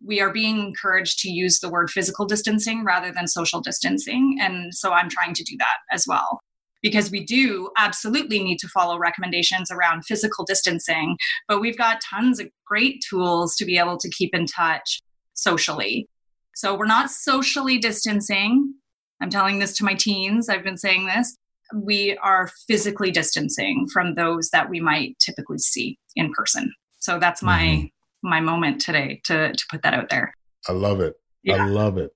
we 0.05 0.21
are 0.21 0.33
being 0.33 0.59
encouraged 0.59 1.19
to 1.21 1.31
use 1.31 1.61
the 1.61 1.71
word 1.71 1.91
physical 1.91 2.27
distancing 2.27 2.85
rather 2.85 3.11
than 3.11 3.27
social 3.27 3.61
distancing. 3.61 4.39
And 4.41 4.75
so 4.75 4.93
I'm 4.93 5.09
trying 5.09 5.35
to 5.35 5.45
do 5.45 5.57
that 5.59 5.79
as 5.91 6.07
well. 6.07 6.41
Because 6.83 7.11
we 7.11 7.25
do 7.25 7.71
absolutely 7.79 8.43
need 8.43 8.59
to 8.59 8.69
follow 8.69 8.99
recommendations 8.99 9.71
around 9.71 10.05
physical 10.05 10.45
distancing, 10.45 11.17
but 11.49 11.61
we've 11.61 11.79
got 11.79 12.03
tons 12.03 12.39
of 12.39 12.49
great 12.67 13.03
tools 13.09 13.57
to 13.57 13.65
be 13.65 13.79
able 13.79 13.97
to 13.97 14.11
keep 14.11 14.35
in 14.35 14.45
touch 14.45 15.01
socially. 15.33 16.07
So 16.55 16.77
we're 16.77 16.87
not 16.87 17.11
socially 17.11 17.79
distancing. 17.79 18.75
I'm 19.21 19.31
telling 19.31 19.59
this 19.59 19.77
to 19.79 19.85
my 19.85 19.95
teens. 19.95 20.49
I've 20.49 20.65
been 20.65 20.77
saying 20.77 21.07
this. 21.07 21.37
We 21.75 22.17
are 22.19 22.51
physically 22.69 23.11
distancing 23.11 23.87
from 23.93 24.15
those 24.15 24.51
that 24.51 24.69
we 24.69 24.81
might 24.81 25.19
typically 25.19 25.59
see 25.59 25.99
in 26.15 26.33
person. 26.33 26.73
So 26.99 27.19
that's 27.19 27.43
my 27.43 27.63
mm-hmm. 27.63 28.29
my 28.29 28.41
moment 28.41 28.81
today 28.81 29.21
to 29.25 29.53
to 29.53 29.65
put 29.71 29.83
that 29.83 29.95
out 29.95 30.11
there. 30.11 30.35
I 30.69 30.73
love 30.73 31.01
it. 31.01 31.15
Yeah. 31.43 31.65
I 31.65 31.69
love 31.69 31.99
it. 31.99 32.11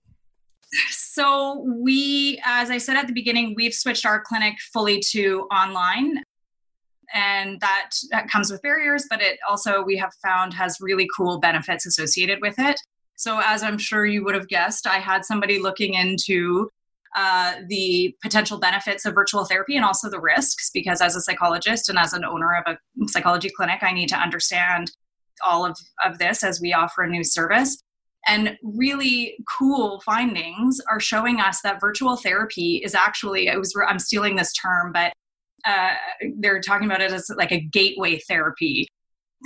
So 0.91 1.65
we 1.67 2.41
as 2.45 2.71
I 2.71 2.79
said 2.79 2.97
at 2.97 3.07
the 3.07 3.13
beginning, 3.13 3.55
we've 3.57 3.75
switched 3.75 4.07
our 4.07 4.21
clinic 4.21 4.55
fully 4.73 5.01
to 5.13 5.49
online 5.51 6.23
and 7.15 7.61
that, 7.61 7.91
that 8.11 8.29
comes 8.29 8.51
with 8.51 8.61
barriers 8.63 9.07
but 9.09 9.23
it 9.23 9.39
also 9.49 9.83
we 9.83 9.97
have 9.97 10.13
found 10.23 10.53
has 10.53 10.77
really 10.81 11.09
cool 11.17 11.41
benefits 11.41 11.87
associated 11.87 12.39
with 12.41 12.55
it 12.59 12.81
so, 13.19 13.41
as 13.45 13.65
I'm 13.65 13.79
sure 13.79 14.07
you 14.07 14.25
would 14.25 14.37
have 14.37 14.47
guessed, 14.47 14.87
I 14.87 14.99
had 14.99 15.25
somebody 15.25 15.59
looking 15.59 15.95
into 15.95 16.71
uh, 17.17 17.55
the 17.67 18.15
potential 18.23 18.61
benefits 18.61 19.05
of 19.05 19.15
virtual 19.15 19.45
therapy 19.45 19.75
and 19.75 19.85
also 19.85 20.09
the 20.09 20.21
risks, 20.21 20.71
because 20.73 21.01
as 21.01 21.17
a 21.17 21.21
psychologist 21.21 21.89
and 21.89 21.99
as 21.99 22.13
an 22.13 22.25
owner 22.25 22.63
of 22.65 22.77
a 22.77 23.09
psychology 23.09 23.51
clinic, 23.51 23.83
I 23.83 23.93
need 23.93 24.09
to 24.11 24.17
understand 24.17 24.93
all 25.45 25.67
of, 25.67 25.77
of 26.05 26.19
this 26.19 26.45
as 26.45 26.61
we 26.61 26.73
offer 26.73 27.03
a 27.03 27.11
new 27.11 27.25
service. 27.25 27.83
And 28.29 28.57
really 28.63 29.37
cool 29.59 30.01
findings 30.07 30.81
are 30.89 31.01
showing 31.01 31.41
us 31.41 31.61
that 31.63 31.81
virtual 31.81 32.17
therapy 32.17 32.83
is 32.85 32.95
actually, 32.95 33.51
I 33.51 33.57
was, 33.57 33.75
I'm 33.89 33.99
stealing 33.99 34.37
this 34.37 34.53
term, 34.53 34.93
but 34.93 35.13
uh, 35.65 35.95
they're 36.39 36.61
talking 36.61 36.87
about 36.87 37.01
it 37.01 37.11
as 37.11 37.29
like 37.37 37.51
a 37.51 37.61
gateway 37.61 38.21
therapy 38.29 38.87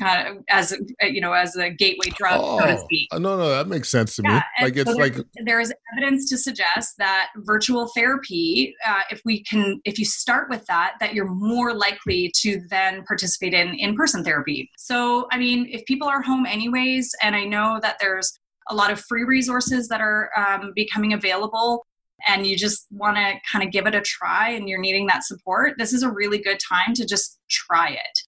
kind 0.00 0.28
of 0.28 0.44
as 0.48 0.72
a, 1.02 1.08
you 1.08 1.20
know 1.20 1.32
as 1.32 1.56
a 1.56 1.70
gateway 1.70 2.08
drug 2.14 2.40
oh, 2.42 2.58
so 2.58 2.66
to 2.66 2.72
oh, 2.78 2.84
speak. 2.84 3.08
no 3.12 3.36
no 3.36 3.48
that 3.48 3.68
makes 3.68 3.90
sense 3.90 4.16
to 4.16 4.22
yeah, 4.24 4.42
me 4.58 4.64
like 4.64 4.76
it's 4.76 4.90
so 4.90 4.96
like 4.96 5.16
there 5.44 5.60
is 5.60 5.72
evidence 5.92 6.28
to 6.30 6.38
suggest 6.38 6.94
that 6.98 7.28
virtual 7.38 7.88
therapy 7.94 8.74
uh, 8.86 9.02
if 9.10 9.20
we 9.24 9.42
can 9.44 9.80
if 9.84 9.98
you 9.98 10.04
start 10.04 10.48
with 10.48 10.64
that 10.66 10.94
that 11.00 11.14
you're 11.14 11.28
more 11.28 11.74
likely 11.74 12.32
to 12.34 12.60
then 12.70 13.02
participate 13.04 13.54
in 13.54 13.74
in-person 13.74 14.24
therapy. 14.24 14.70
So 14.76 15.26
i 15.30 15.38
mean 15.38 15.68
if 15.70 15.84
people 15.84 16.08
are 16.08 16.22
home 16.22 16.46
anyways 16.46 17.10
and 17.22 17.34
i 17.34 17.44
know 17.44 17.78
that 17.82 17.96
there's 18.00 18.38
a 18.70 18.74
lot 18.74 18.90
of 18.90 19.00
free 19.00 19.24
resources 19.24 19.88
that 19.88 20.00
are 20.00 20.30
um, 20.36 20.72
becoming 20.74 21.12
available 21.12 21.84
and 22.28 22.46
you 22.46 22.56
just 22.56 22.86
want 22.92 23.16
to 23.16 23.34
kind 23.50 23.64
of 23.64 23.72
give 23.72 23.86
it 23.86 23.94
a 23.94 24.00
try 24.00 24.50
and 24.50 24.68
you're 24.68 24.80
needing 24.80 25.06
that 25.06 25.24
support 25.24 25.74
this 25.78 25.92
is 25.92 26.02
a 26.02 26.10
really 26.10 26.38
good 26.38 26.58
time 26.68 26.94
to 26.94 27.04
just 27.04 27.40
try 27.50 27.90
it 27.90 28.20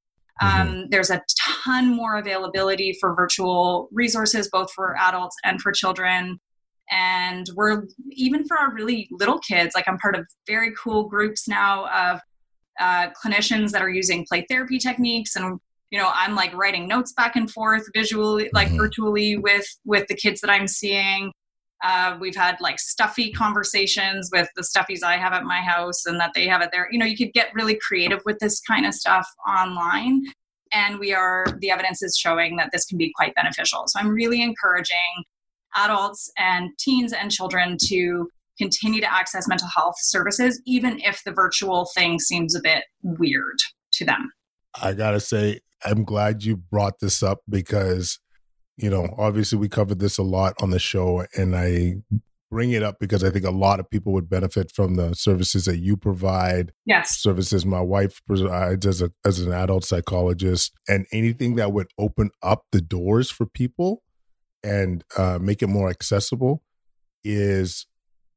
Mm-hmm. 0.42 0.68
Um, 0.68 0.86
there's 0.90 1.10
a 1.10 1.22
ton 1.64 1.94
more 1.94 2.16
availability 2.16 2.96
for 3.00 3.14
virtual 3.14 3.88
resources, 3.92 4.48
both 4.50 4.72
for 4.72 4.96
adults 4.98 5.36
and 5.44 5.60
for 5.60 5.72
children. 5.72 6.38
And 6.90 7.48
we're 7.54 7.84
even 8.10 8.46
for 8.46 8.58
our 8.58 8.72
really 8.72 9.08
little 9.10 9.38
kids, 9.38 9.74
like 9.74 9.84
I'm 9.88 9.98
part 9.98 10.16
of 10.16 10.26
very 10.46 10.72
cool 10.76 11.04
groups 11.08 11.48
now 11.48 11.86
of 11.86 12.20
uh, 12.78 13.08
clinicians 13.10 13.70
that 13.70 13.82
are 13.82 13.88
using 13.88 14.26
play 14.28 14.44
therapy 14.48 14.78
techniques 14.78 15.36
and 15.36 15.60
you 15.90 15.98
know 15.98 16.10
i'm 16.12 16.34
like 16.34 16.52
writing 16.56 16.88
notes 16.88 17.12
back 17.12 17.36
and 17.36 17.48
forth 17.50 17.84
visually 17.94 18.50
like 18.52 18.68
mm-hmm. 18.68 18.78
virtually 18.78 19.38
with 19.38 19.64
with 19.84 20.04
the 20.08 20.14
kids 20.14 20.40
that 20.40 20.50
i'm 20.50 20.66
seeing 20.66 21.30
uh, 21.84 22.16
we've 22.18 22.34
had 22.34 22.56
like 22.60 22.80
stuffy 22.80 23.30
conversations 23.30 24.30
with 24.32 24.48
the 24.56 24.62
stuffies 24.62 25.02
I 25.02 25.18
have 25.18 25.34
at 25.34 25.44
my 25.44 25.60
house 25.60 26.06
and 26.06 26.18
that 26.18 26.32
they 26.34 26.46
have 26.48 26.62
it 26.62 26.70
there. 26.72 26.88
You 26.90 26.98
know, 26.98 27.04
you 27.04 27.16
could 27.16 27.34
get 27.34 27.52
really 27.54 27.78
creative 27.86 28.22
with 28.24 28.38
this 28.38 28.58
kind 28.60 28.86
of 28.86 28.94
stuff 28.94 29.28
online. 29.46 30.22
And 30.72 30.98
we 30.98 31.12
are, 31.12 31.44
the 31.60 31.70
evidence 31.70 32.02
is 32.02 32.16
showing 32.16 32.56
that 32.56 32.70
this 32.72 32.86
can 32.86 32.96
be 32.96 33.12
quite 33.14 33.34
beneficial. 33.34 33.84
So 33.86 34.00
I'm 34.00 34.08
really 34.08 34.42
encouraging 34.42 34.96
adults 35.76 36.32
and 36.38 36.70
teens 36.78 37.12
and 37.12 37.30
children 37.30 37.76
to 37.84 38.30
continue 38.56 39.02
to 39.02 39.12
access 39.12 39.46
mental 39.46 39.68
health 39.76 39.96
services, 39.98 40.62
even 40.64 40.98
if 41.00 41.22
the 41.24 41.32
virtual 41.32 41.90
thing 41.94 42.18
seems 42.18 42.54
a 42.54 42.62
bit 42.62 42.84
weird 43.02 43.58
to 43.92 44.06
them. 44.06 44.32
I 44.80 44.94
got 44.94 45.10
to 45.10 45.20
say, 45.20 45.60
I'm 45.84 46.04
glad 46.04 46.44
you 46.44 46.56
brought 46.56 47.00
this 47.00 47.22
up 47.22 47.40
because 47.46 48.18
you 48.76 48.90
know, 48.90 49.14
obviously 49.18 49.58
we 49.58 49.68
covered 49.68 50.00
this 50.00 50.18
a 50.18 50.22
lot 50.22 50.54
on 50.60 50.70
the 50.70 50.78
show, 50.78 51.24
and 51.36 51.54
I 51.54 51.96
bring 52.50 52.70
it 52.70 52.82
up 52.82 52.96
because 53.00 53.24
I 53.24 53.30
think 53.30 53.44
a 53.44 53.50
lot 53.50 53.80
of 53.80 53.90
people 53.90 54.12
would 54.12 54.28
benefit 54.28 54.70
from 54.70 54.94
the 54.94 55.14
services 55.14 55.64
that 55.64 55.78
you 55.78 55.96
provide. 55.96 56.72
Yes. 56.86 57.18
Services 57.20 57.66
my 57.66 57.80
wife 57.80 58.20
provides 58.26 58.86
as 58.86 59.02
a 59.02 59.10
as 59.24 59.40
an 59.40 59.52
adult 59.52 59.84
psychologist, 59.84 60.72
and 60.88 61.06
anything 61.12 61.56
that 61.56 61.72
would 61.72 61.88
open 61.98 62.30
up 62.42 62.64
the 62.72 62.80
doors 62.80 63.30
for 63.30 63.46
people 63.46 64.02
and 64.62 65.04
uh, 65.16 65.38
make 65.40 65.62
it 65.62 65.66
more 65.68 65.90
accessible 65.90 66.62
is 67.22 67.86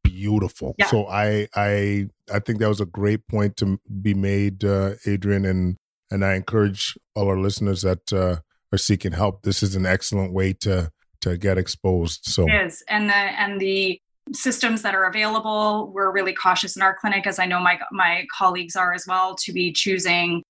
beautiful. 0.04 0.76
Yeah. 0.78 0.88
So 0.88 1.08
I 1.08 1.48
I 1.56 2.08
I 2.32 2.40
think 2.40 2.60
that 2.60 2.70
was 2.70 2.82
a 2.82 2.86
great 2.86 3.28
point 3.28 3.58
to 3.58 3.80
be 4.02 4.14
made, 4.14 4.64
uh, 4.64 4.96
Adrian, 5.06 5.46
and 5.46 5.78
and 6.10 6.24
I 6.24 6.36
encourage 6.36 6.98
all 7.16 7.28
our 7.28 7.40
listeners 7.40 7.82
that 7.82 8.12
uh, 8.14 8.38
are 8.74 8.78
seeking 8.78 9.14
help, 9.14 9.44
this 9.44 9.64
is 9.64 9.76
an 9.76 9.86
excellent 9.86 10.34
way 10.34 10.54
to 10.54 10.92
to 11.22 11.38
get 11.38 11.58
exposed. 11.58 12.26
So. 12.26 12.46
It 12.48 12.68
is, 12.68 12.84
and 12.90 13.10
the 13.10 13.16
and 13.16 13.60
the 13.60 14.00
systems 14.34 14.82
that 14.82 14.94
are 14.94 15.06
available, 15.06 15.92
we're 15.94 16.12
really 16.12 16.34
cautious 16.34 16.76
in 16.76 16.82
our 16.82 16.96
clinic, 17.00 17.26
as 17.28 17.40
I 17.40 17.46
know 17.46 17.60
my 17.60 17.80
my 17.92 18.26
colleagues 18.36 18.76
are 18.76 18.94
as 18.94 19.06
well, 19.08 19.36
to 19.36 19.54
be 19.54 19.72
choosing 19.72 20.44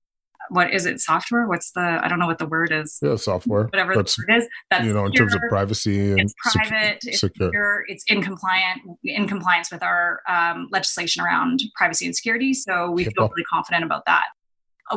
what 0.49 0.73
is 0.73 0.85
it 0.85 0.99
software? 0.99 1.47
What's 1.47 1.71
the 1.71 1.99
i 2.03 2.07
don't 2.07 2.19
know 2.19 2.27
what 2.27 2.37
the 2.37 2.45
word 2.45 2.71
is. 2.71 2.99
Yeah 3.01 3.15
software. 3.15 3.65
Whatever 3.65 3.95
that's, 3.95 4.15
the 4.15 4.25
word 4.27 4.37
is 4.37 4.47
that's 4.69 4.85
you 4.85 4.93
know 4.93 5.05
in 5.05 5.11
terms 5.11 5.35
of 5.35 5.41
privacy 5.49 6.11
and 6.11 6.21
it's 6.21 6.33
private 6.53 6.99
it's 7.03 7.19
secure. 7.19 7.83
it's 7.87 8.03
in 8.07 8.21
compliant 8.21 8.81
in 9.03 9.27
compliance 9.27 9.71
with 9.71 9.83
our 9.83 10.21
um, 10.29 10.67
legislation 10.71 11.23
around 11.23 11.61
privacy 11.75 12.05
and 12.05 12.15
security 12.15 12.53
so 12.53 12.91
we 12.91 13.05
HIPAA. 13.05 13.13
feel 13.15 13.29
really 13.29 13.43
confident 13.43 13.83
about 13.83 14.05
that 14.05 14.25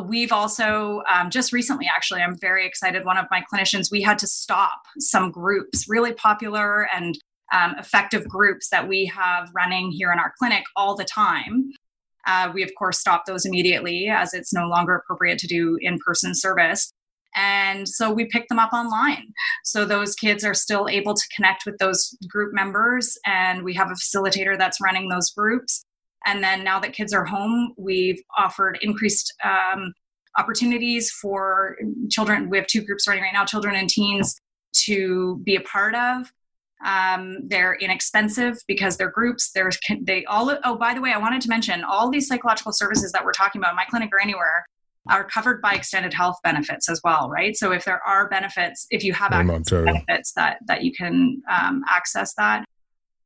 we've 0.03 0.31
also 0.31 1.01
um, 1.11 1.29
just 1.29 1.51
recently, 1.51 1.87
actually, 1.93 2.21
I'm 2.21 2.37
very 2.39 2.65
excited. 2.65 3.05
One 3.05 3.17
of 3.17 3.25
my 3.29 3.43
clinicians, 3.51 3.91
we 3.91 4.01
had 4.01 4.17
to 4.19 4.27
stop 4.27 4.81
some 4.99 5.31
groups, 5.31 5.85
really 5.89 6.13
popular 6.13 6.87
and 6.93 7.17
um, 7.53 7.75
effective 7.77 8.27
groups 8.27 8.69
that 8.69 8.87
we 8.87 9.05
have 9.07 9.49
running 9.53 9.91
here 9.91 10.11
in 10.11 10.19
our 10.19 10.33
clinic 10.39 10.63
all 10.75 10.95
the 10.95 11.03
time. 11.03 11.71
Uh, 12.27 12.51
we, 12.53 12.63
of 12.63 12.71
course, 12.77 12.99
stopped 12.99 13.25
those 13.25 13.45
immediately 13.45 14.07
as 14.07 14.33
it's 14.33 14.53
no 14.53 14.67
longer 14.67 14.95
appropriate 14.95 15.39
to 15.39 15.47
do 15.47 15.77
in 15.81 15.97
person 16.05 16.33
service. 16.35 16.93
And 17.35 17.87
so 17.87 18.11
we 18.11 18.25
picked 18.25 18.49
them 18.49 18.59
up 18.59 18.73
online. 18.73 19.33
So 19.63 19.85
those 19.85 20.15
kids 20.15 20.43
are 20.43 20.53
still 20.53 20.87
able 20.89 21.13
to 21.13 21.23
connect 21.35 21.65
with 21.65 21.77
those 21.77 22.15
group 22.27 22.53
members, 22.53 23.17
and 23.25 23.63
we 23.63 23.73
have 23.75 23.89
a 23.89 23.95
facilitator 23.95 24.57
that's 24.57 24.81
running 24.81 25.09
those 25.09 25.31
groups. 25.31 25.83
And 26.25 26.43
then 26.43 26.63
now 26.63 26.79
that 26.79 26.93
kids 26.93 27.13
are 27.13 27.25
home, 27.25 27.73
we've 27.77 28.21
offered 28.37 28.77
increased 28.81 29.33
um, 29.43 29.93
opportunities 30.37 31.11
for 31.11 31.77
children. 32.09 32.49
We 32.49 32.57
have 32.57 32.67
two 32.67 32.83
groups 32.83 33.07
running 33.07 33.23
right 33.23 33.33
now 33.33 33.45
children 33.45 33.75
and 33.75 33.89
teens 33.89 34.35
to 34.85 35.41
be 35.43 35.55
a 35.55 35.61
part 35.61 35.95
of. 35.95 36.31
Um, 36.85 37.47
they're 37.47 37.75
inexpensive 37.75 38.57
because 38.67 38.97
they're 38.97 39.11
groups. 39.11 39.51
There's 39.53 39.77
they 40.01 40.25
all. 40.25 40.57
Oh, 40.63 40.75
by 40.77 40.93
the 40.93 41.01
way, 41.01 41.11
I 41.11 41.17
wanted 41.17 41.41
to 41.41 41.49
mention 41.49 41.83
all 41.83 42.09
these 42.09 42.27
psychological 42.27 42.71
services 42.71 43.11
that 43.11 43.23
we're 43.23 43.33
talking 43.33 43.61
about, 43.61 43.75
my 43.75 43.85
clinic 43.85 44.09
or 44.11 44.19
anywhere, 44.19 44.65
are 45.09 45.23
covered 45.23 45.61
by 45.61 45.73
extended 45.73 46.13
health 46.13 46.37
benefits 46.43 46.89
as 46.89 46.99
well, 47.03 47.29
right? 47.29 47.55
So 47.55 47.71
if 47.71 47.85
there 47.85 48.01
are 48.05 48.29
benefits, 48.29 48.87
if 48.89 49.03
you 49.03 49.13
have 49.13 49.31
access 49.31 49.67
to 49.67 49.83
benefits, 49.83 50.33
that 50.33 50.57
that 50.67 50.83
you 50.83 50.91
can 50.91 51.41
um, 51.49 51.83
access 51.89 52.33
that. 52.35 52.65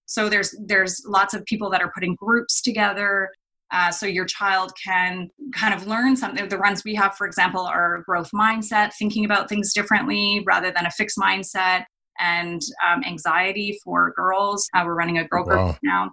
So 0.05 0.29
there's 0.29 0.55
there's 0.65 1.03
lots 1.05 1.33
of 1.33 1.43
people 1.45 1.69
that 1.71 1.81
are 1.81 1.91
putting 1.93 2.15
groups 2.15 2.61
together. 2.61 3.29
Uh, 3.71 3.91
so 3.91 4.05
your 4.05 4.25
child 4.25 4.71
can 4.81 5.27
kind 5.53 5.73
of 5.73 5.87
learn 5.87 6.15
something. 6.15 6.47
The 6.47 6.57
runs 6.57 6.83
we 6.83 6.93
have, 6.95 7.15
for 7.15 7.25
example, 7.25 7.61
are 7.61 8.03
growth 8.05 8.29
mindset, 8.31 8.91
thinking 8.97 9.25
about 9.25 9.49
things 9.49 9.73
differently 9.73 10.43
rather 10.45 10.71
than 10.71 10.85
a 10.85 10.91
fixed 10.91 11.17
mindset, 11.17 11.85
and 12.19 12.61
um, 12.87 13.03
anxiety 13.03 13.77
for 13.83 14.13
girls. 14.15 14.67
Uh, 14.73 14.83
we're 14.85 14.93
running 14.93 15.17
a 15.17 15.27
girl 15.27 15.43
group 15.43 15.77
now. 15.83 16.11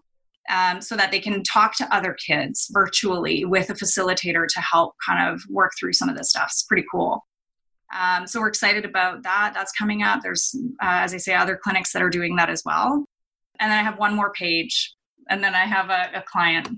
Um, 0.50 0.80
so 0.80 0.96
that 0.96 1.12
they 1.12 1.20
can 1.20 1.44
talk 1.44 1.76
to 1.76 1.94
other 1.94 2.14
kids 2.14 2.68
virtually 2.72 3.44
with 3.44 3.70
a 3.70 3.74
facilitator 3.74 4.44
to 4.48 4.60
help 4.60 4.94
kind 5.06 5.32
of 5.32 5.40
work 5.48 5.70
through 5.78 5.92
some 5.92 6.08
of 6.08 6.16
this 6.16 6.30
stuff. 6.30 6.48
It's 6.50 6.64
pretty 6.64 6.84
cool. 6.90 7.24
Um, 7.96 8.26
so 8.26 8.40
we're 8.40 8.48
excited 8.48 8.84
about 8.84 9.22
that. 9.22 9.52
That's 9.54 9.70
coming 9.70 10.02
up. 10.02 10.20
There's, 10.20 10.52
uh, 10.82 10.98
as 11.04 11.14
I 11.14 11.18
say, 11.18 11.34
other 11.34 11.56
clinics 11.62 11.92
that 11.92 12.02
are 12.02 12.10
doing 12.10 12.34
that 12.36 12.50
as 12.50 12.62
well 12.64 13.04
and 13.62 13.70
then 13.70 13.78
I 13.78 13.82
have 13.82 13.96
one 13.96 14.14
more 14.16 14.32
page, 14.32 14.92
and 15.30 15.42
then 15.42 15.54
I 15.54 15.64
have 15.64 15.88
a, 15.88 16.18
a 16.18 16.22
client. 16.22 16.68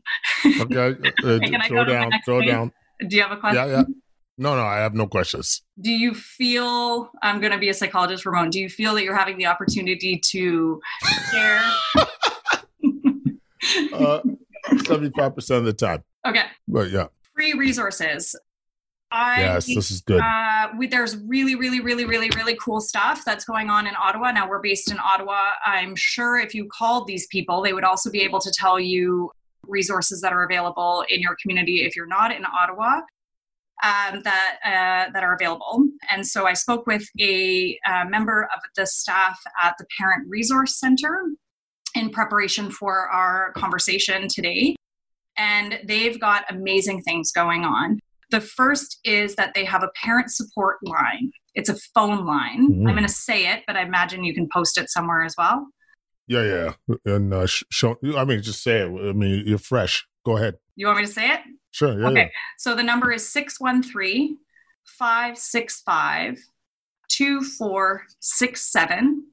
Okay, 0.44 0.94
uh, 1.24 1.38
throw 1.68 1.84
down, 1.84 2.12
throw 2.26 2.40
page? 2.40 2.50
down. 2.50 2.72
Do 3.08 3.16
you 3.16 3.22
have 3.22 3.32
a 3.32 3.38
question? 3.38 3.68
Yeah, 3.68 3.78
yeah. 3.78 3.84
No, 4.36 4.54
no, 4.54 4.62
I 4.62 4.78
have 4.78 4.94
no 4.94 5.06
questions. 5.06 5.62
Do 5.80 5.90
you 5.90 6.12
feel 6.12 7.10
I'm 7.22 7.40
going 7.40 7.52
to 7.52 7.58
be 7.58 7.70
a 7.70 7.74
psychologist, 7.74 8.26
Ramon? 8.26 8.50
Do 8.50 8.60
you 8.60 8.68
feel 8.68 8.94
that 8.94 9.02
you're 9.02 9.16
having 9.16 9.38
the 9.38 9.46
opportunity 9.46 10.20
to 10.30 10.80
share? 11.30 11.62
Uh, 13.94 14.20
seventy-five 14.84 15.34
percent 15.34 15.60
of 15.60 15.64
the 15.64 15.72
time. 15.72 16.04
Okay. 16.26 16.44
But 16.68 16.90
yeah. 16.90 17.06
Free 17.34 17.54
resources. 17.54 18.36
I, 19.14 19.40
yes, 19.40 19.66
this 19.66 19.92
is 19.92 20.00
good. 20.00 20.20
Uh, 20.20 20.70
we, 20.76 20.88
there's 20.88 21.16
really, 21.16 21.54
really, 21.54 21.80
really, 21.80 22.04
really, 22.04 22.30
really 22.30 22.56
cool 22.60 22.80
stuff 22.80 23.24
that's 23.24 23.44
going 23.44 23.70
on 23.70 23.86
in 23.86 23.94
Ottawa. 23.94 24.32
Now 24.32 24.48
we're 24.48 24.60
based 24.60 24.90
in 24.90 24.98
Ottawa. 24.98 25.52
I'm 25.64 25.94
sure 25.94 26.36
if 26.36 26.52
you 26.52 26.68
called 26.76 27.06
these 27.06 27.28
people, 27.28 27.62
they 27.62 27.72
would 27.72 27.84
also 27.84 28.10
be 28.10 28.22
able 28.22 28.40
to 28.40 28.50
tell 28.50 28.80
you 28.80 29.30
resources 29.68 30.20
that 30.20 30.32
are 30.32 30.44
available 30.44 31.04
in 31.08 31.20
your 31.20 31.36
community 31.40 31.84
if 31.84 31.94
you're 31.94 32.08
not 32.08 32.34
in 32.34 32.44
Ottawa. 32.44 33.02
Um, 33.82 34.22
that 34.22 34.58
uh, 34.64 35.12
that 35.12 35.24
are 35.24 35.34
available. 35.34 35.88
And 36.10 36.24
so 36.24 36.46
I 36.46 36.52
spoke 36.52 36.86
with 36.86 37.06
a 37.20 37.76
uh, 37.86 38.04
member 38.08 38.44
of 38.54 38.60
the 38.76 38.86
staff 38.86 39.38
at 39.60 39.74
the 39.78 39.86
Parent 39.98 40.28
Resource 40.28 40.78
Center 40.78 41.24
in 41.96 42.10
preparation 42.10 42.70
for 42.70 43.08
our 43.08 43.52
conversation 43.52 44.28
today, 44.28 44.76
and 45.36 45.80
they've 45.84 46.18
got 46.20 46.44
amazing 46.48 47.02
things 47.02 47.32
going 47.32 47.64
on. 47.64 47.98
The 48.30 48.40
first 48.40 49.00
is 49.04 49.34
that 49.36 49.54
they 49.54 49.64
have 49.64 49.82
a 49.82 49.90
parent 50.02 50.30
support 50.30 50.78
line. 50.82 51.30
It's 51.54 51.68
a 51.68 51.76
phone 51.94 52.24
line. 52.24 52.70
Mm-hmm. 52.70 52.86
I'm 52.86 52.94
going 52.94 53.06
to 53.06 53.12
say 53.12 53.52
it, 53.52 53.62
but 53.66 53.76
I 53.76 53.82
imagine 53.82 54.24
you 54.24 54.34
can 54.34 54.48
post 54.52 54.78
it 54.78 54.90
somewhere 54.90 55.24
as 55.24 55.34
well. 55.36 55.66
Yeah, 56.26 56.42
yeah. 56.42 56.72
And 57.04 57.34
uh, 57.34 57.46
show, 57.46 57.96
I 58.16 58.24
mean, 58.24 58.42
just 58.42 58.62
say 58.62 58.80
it. 58.80 58.86
I 58.86 59.12
mean, 59.12 59.44
you're 59.46 59.58
fresh. 59.58 60.06
Go 60.24 60.36
ahead. 60.36 60.56
You 60.74 60.86
want 60.86 60.98
me 60.98 61.06
to 61.06 61.12
say 61.12 61.30
it? 61.30 61.40
Sure. 61.70 62.00
Yeah, 62.00 62.08
okay. 62.08 62.22
Yeah. 62.22 62.28
So 62.58 62.74
the 62.74 62.82
number 62.82 63.12
is 63.12 63.30
613 63.30 64.38
565 64.84 66.38
2467. 67.08 69.26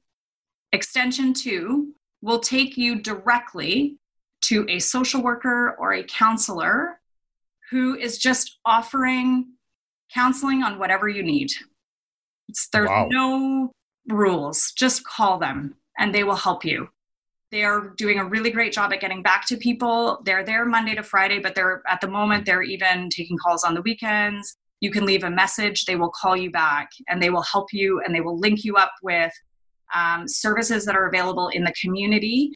Extension 0.73 1.34
2 1.34 1.93
will 2.21 2.39
take 2.39 2.77
you 2.77 3.01
directly 3.01 3.97
to 4.41 4.65
a 4.69 4.80
social 4.80 5.21
worker 5.21 5.75
or 5.80 5.93
a 5.93 6.04
counselor 6.04 6.99
who 7.71 7.95
is 7.95 8.17
just 8.17 8.60
offering 8.65 9.45
counseling 10.13 10.62
on 10.62 10.77
whatever 10.77 11.07
you 11.07 11.23
need. 11.23 11.49
It's, 12.49 12.67
there's 12.71 12.89
wow. 12.89 13.07
no 13.10 13.71
rules. 14.10 14.73
Just 14.77 15.05
call 15.05 15.39
them 15.39 15.75
and 15.97 16.13
they 16.13 16.23
will 16.23 16.36
help 16.36 16.65
you. 16.65 16.89
They 17.51 17.63
are 17.63 17.93
doing 17.97 18.19
a 18.19 18.25
really 18.25 18.51
great 18.51 18.73
job 18.73 18.93
at 18.93 19.01
getting 19.01 19.23
back 19.23 19.45
to 19.47 19.57
people. 19.57 20.21
They're 20.25 20.43
there 20.43 20.65
Monday 20.65 20.95
to 20.95 21.03
Friday, 21.03 21.39
but 21.39 21.55
they're 21.55 21.81
at 21.88 22.01
the 22.01 22.07
moment 22.07 22.45
they're 22.45 22.62
even 22.62 23.10
taking 23.10 23.38
calls 23.38 23.63
on 23.63 23.73
the 23.73 23.81
weekends. 23.81 24.55
You 24.79 24.91
can 24.91 25.05
leave 25.05 25.23
a 25.23 25.29
message, 25.29 25.86
they 25.86 25.95
will 25.95 26.12
call 26.12 26.36
you 26.36 26.49
back 26.49 26.89
and 27.07 27.21
they 27.21 27.29
will 27.29 27.43
help 27.43 27.67
you 27.71 28.01
and 28.03 28.15
they 28.15 28.21
will 28.21 28.39
link 28.39 28.63
you 28.63 28.75
up 28.75 28.91
with 29.03 29.31
um, 29.93 30.27
services 30.27 30.86
that 30.86 30.95
are 30.95 31.07
available 31.07 31.49
in 31.49 31.63
the 31.63 31.73
community 31.79 32.53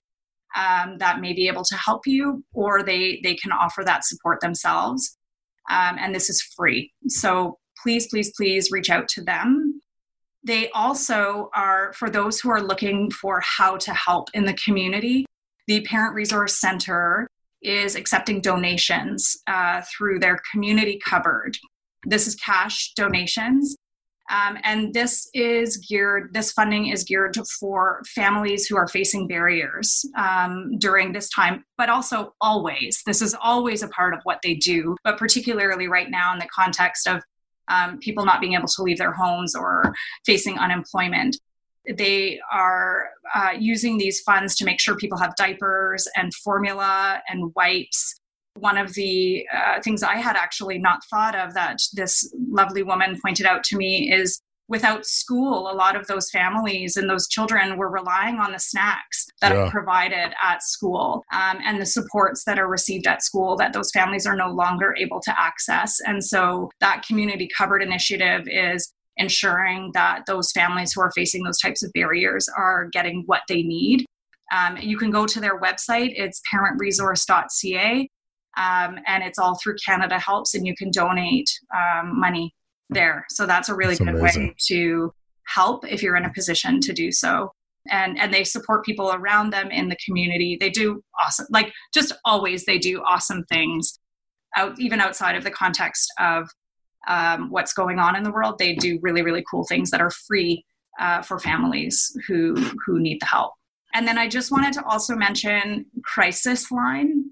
um, 0.55 0.97
that 0.99 1.19
may 1.19 1.33
be 1.33 1.47
able 1.47 1.63
to 1.63 1.75
help 1.75 2.05
you, 2.05 2.43
or 2.53 2.83
they 2.83 3.19
they 3.23 3.35
can 3.35 3.51
offer 3.51 3.83
that 3.83 4.05
support 4.05 4.39
themselves. 4.41 5.17
Um, 5.69 5.97
and 5.99 6.13
this 6.13 6.29
is 6.29 6.41
free. 6.55 6.91
So 7.07 7.57
please, 7.81 8.07
please, 8.07 8.31
please 8.37 8.71
reach 8.71 8.89
out 8.89 9.07
to 9.09 9.23
them. 9.23 9.81
They 10.43 10.69
also 10.71 11.49
are, 11.55 11.91
for 11.93 12.09
those 12.09 12.39
who 12.39 12.51
are 12.51 12.61
looking 12.61 13.09
for 13.09 13.41
how 13.41 13.77
to 13.77 13.93
help 13.93 14.29
in 14.35 14.45
the 14.45 14.53
community, 14.53 15.25
the 15.67 15.81
Parent 15.81 16.13
Resource 16.13 16.59
Center 16.59 17.27
is 17.63 17.95
accepting 17.95 18.41
donations 18.41 19.37
uh, 19.47 19.81
through 19.81 20.19
their 20.19 20.39
community 20.51 20.99
cupboard. 21.03 21.57
This 22.05 22.27
is 22.27 22.35
cash 22.35 22.93
donations. 22.95 23.75
Um, 24.29 24.57
and 24.63 24.93
this 24.93 25.29
is 25.33 25.77
geared, 25.77 26.33
this 26.33 26.51
funding 26.51 26.87
is 26.87 27.03
geared 27.03 27.37
for 27.59 28.01
families 28.15 28.65
who 28.65 28.75
are 28.75 28.87
facing 28.87 29.27
barriers 29.27 30.03
um, 30.17 30.77
during 30.79 31.11
this 31.11 31.29
time, 31.29 31.63
but 31.77 31.89
also 31.89 32.33
always. 32.41 33.01
This 33.05 33.21
is 33.21 33.35
always 33.41 33.83
a 33.83 33.87
part 33.89 34.13
of 34.13 34.21
what 34.23 34.39
they 34.41 34.55
do, 34.55 34.95
but 35.03 35.17
particularly 35.17 35.87
right 35.87 36.09
now 36.09 36.33
in 36.33 36.39
the 36.39 36.47
context 36.47 37.07
of 37.07 37.21
um, 37.67 37.99
people 37.99 38.25
not 38.25 38.41
being 38.41 38.53
able 38.53 38.67
to 38.67 38.83
leave 38.83 38.97
their 38.97 39.13
homes 39.13 39.55
or 39.55 39.93
facing 40.25 40.57
unemployment. 40.57 41.37
They 41.87 42.39
are 42.51 43.09
uh, 43.35 43.51
using 43.59 43.97
these 43.97 44.21
funds 44.21 44.55
to 44.55 44.65
make 44.65 44.79
sure 44.79 44.95
people 44.95 45.19
have 45.19 45.35
diapers 45.35 46.07
and 46.15 46.33
formula 46.33 47.21
and 47.29 47.51
wipes 47.55 48.19
one 48.55 48.77
of 48.77 48.93
the 48.93 49.45
uh, 49.53 49.81
things 49.81 50.01
I 50.01 50.15
had 50.15 50.35
actually 50.35 50.77
not 50.77 51.03
thought 51.09 51.35
of 51.35 51.53
that 51.53 51.79
this 51.93 52.33
lovely 52.49 52.83
woman 52.83 53.19
pointed 53.21 53.45
out 53.45 53.63
to 53.65 53.77
me 53.77 54.11
is 54.11 54.41
without 54.67 55.05
school, 55.05 55.69
a 55.69 55.75
lot 55.75 55.95
of 55.95 56.07
those 56.07 56.29
families 56.31 56.97
and 56.97 57.09
those 57.09 57.27
children 57.27 57.77
were 57.77 57.89
relying 57.89 58.39
on 58.39 58.51
the 58.51 58.59
snacks 58.59 59.27
that 59.41 59.51
yeah. 59.51 59.59
are 59.59 59.69
provided 59.69 60.33
at 60.41 60.63
school 60.63 61.23
um, 61.31 61.59
and 61.63 61.79
the 61.79 61.85
supports 61.85 62.43
that 62.45 62.57
are 62.57 62.67
received 62.67 63.05
at 63.05 63.21
school 63.21 63.55
that 63.57 63.73
those 63.73 63.91
families 63.91 64.25
are 64.25 64.35
no 64.35 64.49
longer 64.49 64.95
able 64.97 65.19
to 65.21 65.39
access. 65.39 65.99
And 66.05 66.23
so 66.23 66.71
that 66.79 67.05
community 67.05 67.47
cupboard 67.55 67.83
initiative 67.83 68.47
is 68.47 68.91
ensuring 69.17 69.91
that 69.93 70.23
those 70.25 70.51
families 70.51 70.93
who 70.93 71.01
are 71.01 71.11
facing 71.15 71.43
those 71.43 71.59
types 71.59 71.83
of 71.83 71.91
barriers 71.93 72.49
are 72.57 72.89
getting 72.91 73.23
what 73.27 73.41
they 73.47 73.61
need. 73.61 74.05
Um, 74.55 74.77
you 74.77 74.97
can 74.97 75.11
go 75.11 75.25
to 75.25 75.39
their 75.39 75.59
website, 75.59 76.13
it's 76.15 76.41
parentresource.ca 76.51 78.09
um, 78.57 78.99
and 79.07 79.23
it's 79.23 79.39
all 79.39 79.57
through 79.61 79.75
Canada 79.85 80.19
Helps, 80.19 80.53
and 80.53 80.65
you 80.65 80.75
can 80.75 80.91
donate 80.91 81.49
um, 81.75 82.19
money 82.19 82.53
there. 82.89 83.25
So 83.29 83.45
that's 83.45 83.69
a 83.69 83.75
really 83.75 83.95
that's 83.95 84.05
good 84.05 84.15
amazing. 84.15 84.47
way 84.47 84.55
to 84.67 85.13
help 85.47 85.85
if 85.85 86.01
you're 86.01 86.15
in 86.15 86.25
a 86.25 86.33
position 86.33 86.79
to 86.81 86.93
do 86.93 87.11
so. 87.11 87.51
And 87.91 88.17
and 88.17 88.33
they 88.33 88.43
support 88.43 88.83
people 88.83 89.13
around 89.13 89.51
them 89.51 89.69
in 89.69 89.89
the 89.89 89.97
community. 90.03 90.57
They 90.59 90.71
do 90.71 91.03
awesome, 91.23 91.45
like 91.51 91.71
just 91.93 92.13
always 92.25 92.65
they 92.65 92.79
do 92.79 93.03
awesome 93.05 93.43
things, 93.45 93.99
out 94.55 94.79
even 94.79 94.99
outside 94.99 95.35
of 95.35 95.43
the 95.43 95.51
context 95.51 96.11
of 96.19 96.49
um, 97.07 97.51
what's 97.51 97.73
going 97.73 97.99
on 97.99 98.15
in 98.15 98.23
the 98.23 98.31
world. 98.31 98.55
They 98.57 98.73
do 98.73 98.97
really 99.03 99.21
really 99.21 99.43
cool 99.49 99.65
things 99.65 99.91
that 99.91 100.01
are 100.01 100.09
free 100.09 100.65
uh, 100.99 101.21
for 101.21 101.37
families 101.37 102.11
who 102.27 102.55
who 102.85 102.99
need 102.99 103.21
the 103.21 103.27
help. 103.27 103.53
And 103.93 104.07
then 104.07 104.17
I 104.17 104.27
just 104.27 104.51
wanted 104.51 104.73
to 104.73 104.85
also 104.85 105.15
mention 105.15 105.85
Crisis 106.03 106.71
Line. 106.71 107.25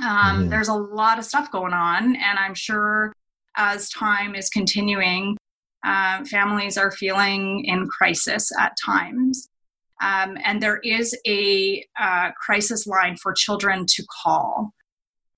Um, 0.00 0.06
mm-hmm. 0.06 0.48
There's 0.48 0.68
a 0.68 0.74
lot 0.74 1.18
of 1.18 1.24
stuff 1.24 1.50
going 1.50 1.72
on, 1.72 2.16
and 2.16 2.38
I'm 2.38 2.54
sure 2.54 3.12
as 3.56 3.90
time 3.90 4.34
is 4.34 4.48
continuing, 4.48 5.36
uh, 5.84 6.24
families 6.24 6.78
are 6.78 6.90
feeling 6.90 7.64
in 7.66 7.86
crisis 7.88 8.50
at 8.58 8.76
times. 8.82 9.48
Um, 10.02 10.36
and 10.44 10.60
there 10.60 10.78
is 10.78 11.16
a 11.26 11.84
uh, 12.00 12.30
crisis 12.32 12.86
line 12.86 13.16
for 13.16 13.32
children 13.32 13.86
to 13.86 14.04
call. 14.22 14.72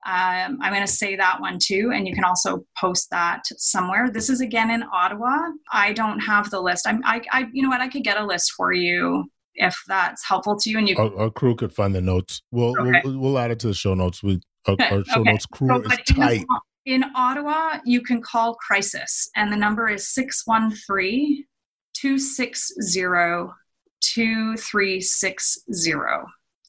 Um, 0.06 0.58
I'm 0.60 0.72
going 0.72 0.86
to 0.86 0.92
say 0.92 1.16
that 1.16 1.40
one 1.40 1.58
too, 1.60 1.90
and 1.94 2.06
you 2.06 2.14
can 2.14 2.24
also 2.24 2.64
post 2.78 3.08
that 3.10 3.42
somewhere. 3.56 4.10
This 4.10 4.28
is 4.28 4.40
again 4.40 4.70
in 4.70 4.84
Ottawa. 4.92 5.38
I 5.72 5.92
don't 5.94 6.20
have 6.20 6.50
the 6.50 6.60
list. 6.60 6.86
I'm, 6.86 7.02
I, 7.04 7.22
I, 7.32 7.46
you 7.52 7.62
know 7.62 7.70
what? 7.70 7.80
I 7.80 7.88
could 7.88 8.04
get 8.04 8.18
a 8.20 8.24
list 8.24 8.52
for 8.52 8.72
you 8.72 9.24
if 9.54 9.76
that's 9.86 10.26
helpful 10.26 10.56
to 10.56 10.70
you. 10.70 10.78
And 10.78 10.88
you, 10.88 10.96
our, 10.96 11.16
our 11.18 11.30
crew 11.30 11.54
could 11.54 11.72
find 11.72 11.94
the 11.94 12.00
notes. 12.00 12.42
We'll, 12.50 12.78
okay. 12.80 13.00
we'll 13.04 13.18
we'll 13.18 13.38
add 13.38 13.50
it 13.50 13.58
to 13.60 13.68
the 13.68 13.74
show 13.74 13.94
notes. 13.94 14.22
We 14.22 14.40
our, 14.66 14.76
our 14.90 15.04
show 15.04 15.20
okay. 15.20 15.32
notes 15.32 15.46
crew 15.46 15.68
so, 15.68 15.80
is 15.80 15.98
tight. 16.06 16.44
In, 16.86 17.02
in 17.02 17.04
Ottawa, 17.14 17.78
you 17.84 18.02
can 18.02 18.20
call 18.20 18.54
crisis, 18.54 19.30
and 19.36 19.52
the 19.52 19.56
number 19.56 19.88
is 19.88 20.08
613 20.08 21.44
260 21.94 23.52
2360 24.02 25.92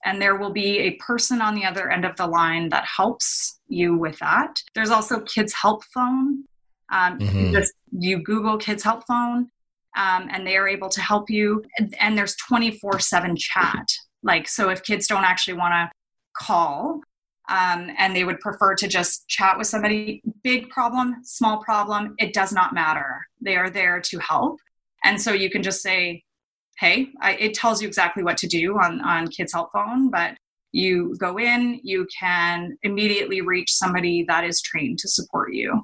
and 0.06 0.22
there 0.22 0.36
will 0.36 0.52
be 0.52 0.80
a 0.80 0.92
person 0.92 1.42
on 1.42 1.56
the 1.56 1.66
other 1.66 1.90
end 1.92 2.06
of 2.06 2.16
the 2.16 2.28
line 2.28 2.70
that 2.70 2.86
helps 2.86 3.60
you 3.68 3.98
with 3.98 4.18
that. 4.20 4.62
There's 4.76 4.92
also 4.92 5.20
Kids 5.22 5.54
Help 5.54 5.84
Phone. 5.94 6.44
Um, 6.92 7.18
mm-hmm. 7.18 7.52
just 7.52 7.74
you 7.92 8.22
Google 8.22 8.58
Kids 8.58 8.84
Help 8.84 9.04
Phone, 9.08 9.50
um, 9.96 10.28
and 10.32 10.46
they 10.46 10.58
are 10.58 10.68
able 10.68 10.90
to 10.90 11.02
help 11.02 11.30
you. 11.30 11.64
And, 12.00 12.18
there's 12.18 12.36
24 12.36 13.00
7 13.00 13.36
chat. 13.36 13.88
Like, 14.24 14.48
so 14.48 14.70
if 14.70 14.84
kids 14.84 15.08
don't 15.08 15.24
actually 15.24 15.56
want 15.56 15.74
to 15.74 15.92
call, 16.38 17.02
um, 17.48 17.92
and 17.98 18.16
they 18.16 18.24
would 18.24 18.40
prefer 18.40 18.76
to 18.76 18.88
just 18.88 19.28
chat 19.28 19.58
with 19.58 19.68
somebody, 19.68 20.22
big 20.44 20.70
problem, 20.70 21.18
small 21.24 21.62
problem, 21.64 22.16
it 22.18 22.34
does 22.34 22.52
not 22.52 22.74
matter. 22.74 23.26
They 23.40 23.56
are 23.56 23.70
there 23.70 24.02
to 24.02 24.20
help. 24.20 24.60
And 25.04 25.22
so 25.22 25.32
you 25.32 25.52
can 25.52 25.62
just 25.62 25.82
say, 25.82 26.24
hey, 26.80 27.10
I, 27.22 27.34
it 27.36 27.54
tells 27.54 27.82
you 27.82 27.88
exactly 27.88 28.24
what 28.24 28.38
to 28.38 28.48
do 28.48 28.80
on, 28.80 29.00
on 29.02 29.28
Kids 29.28 29.54
Help 29.54 29.72
Phone, 29.72 30.10
but 30.10 30.36
you 30.72 31.16
go 31.20 31.38
in, 31.38 31.80
you 31.84 32.08
can 32.20 32.78
immediately 32.82 33.42
reach 33.42 33.72
somebody 33.72 34.26
that 34.28 34.44
is 34.44 34.62
trained 34.62 34.98
to 35.00 35.08
support 35.08 35.54
you 35.54 35.84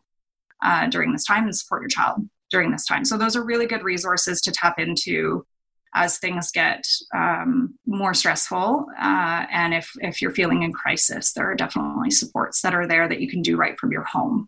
uh, 0.64 0.88
during 0.88 1.14
this 1.14 1.26
time 1.26 1.44
and 1.44 1.56
support 1.56 1.84
your 1.84 1.90
child 1.90 2.28
during 2.52 2.72
this 2.72 2.86
time. 2.86 3.06
So 3.06 3.18
those 3.18 3.36
are 3.36 3.44
really 3.44 3.66
good 3.66 3.84
resources 3.84 4.42
to 4.42 4.52
tap 4.52 4.78
into 4.78 5.46
as 5.94 6.18
things 6.20 6.52
get 6.52 6.86
um, 7.14 7.78
more 7.86 8.14
stressful. 8.14 8.86
Uh, 9.00 9.46
and 9.52 9.74
if, 9.74 9.92
if 10.00 10.22
you're 10.22 10.32
feeling 10.32 10.64
in 10.64 10.72
crisis, 10.72 11.34
there 11.34 11.50
are 11.50 11.56
definitely 11.56 12.12
supports 12.12 12.62
that 12.62 12.74
are 12.74 12.88
there 12.88 13.08
that 13.08 13.20
you 13.20 13.30
can 13.30 13.42
do 13.42 13.58
right 13.58 13.78
from 13.80 13.92
your 13.92 14.04
home. 14.04 14.48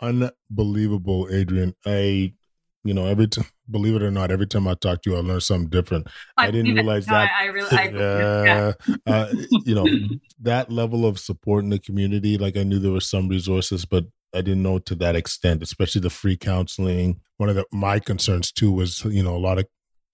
Unbelievable, 0.00 1.28
Adrian. 1.30 1.74
I, 1.84 2.34
you 2.84 2.94
know, 2.94 3.06
every 3.06 3.26
time, 3.26 3.46
believe 3.68 3.96
it 3.96 4.02
or 4.02 4.12
not, 4.12 4.30
every 4.30 4.46
time 4.46 4.68
I 4.68 4.74
talk 4.74 5.02
to 5.02 5.10
you, 5.10 5.16
I 5.16 5.20
learn 5.20 5.40
something 5.40 5.70
different. 5.70 6.06
I, 6.36 6.46
I 6.46 6.50
didn't 6.52 6.74
realize 6.76 7.08
no, 7.08 7.14
that. 7.14 7.30
I, 7.36 7.42
I 7.42 7.46
really, 7.46 7.76
I, 7.76 7.88
yeah. 7.88 8.72
uh, 9.06 9.32
you 9.64 9.74
know, 9.74 9.86
that 10.40 10.70
level 10.70 11.04
of 11.04 11.18
support 11.18 11.64
in 11.64 11.70
the 11.70 11.80
community, 11.80 12.38
like 12.38 12.56
I 12.56 12.62
knew 12.62 12.78
there 12.78 12.92
were 12.92 13.00
some 13.00 13.28
resources, 13.28 13.84
but 13.84 14.04
I 14.34 14.42
didn't 14.42 14.62
know 14.62 14.78
to 14.80 14.94
that 14.96 15.16
extent, 15.16 15.62
especially 15.62 16.00
the 16.00 16.10
free 16.10 16.36
counseling. 16.36 17.20
One 17.38 17.48
of 17.48 17.56
the, 17.56 17.64
my 17.72 17.98
concerns 17.98 18.52
too 18.52 18.70
was, 18.70 19.04
you 19.04 19.22
know, 19.22 19.34
a 19.34 19.38
lot 19.38 19.58
of 19.58 19.66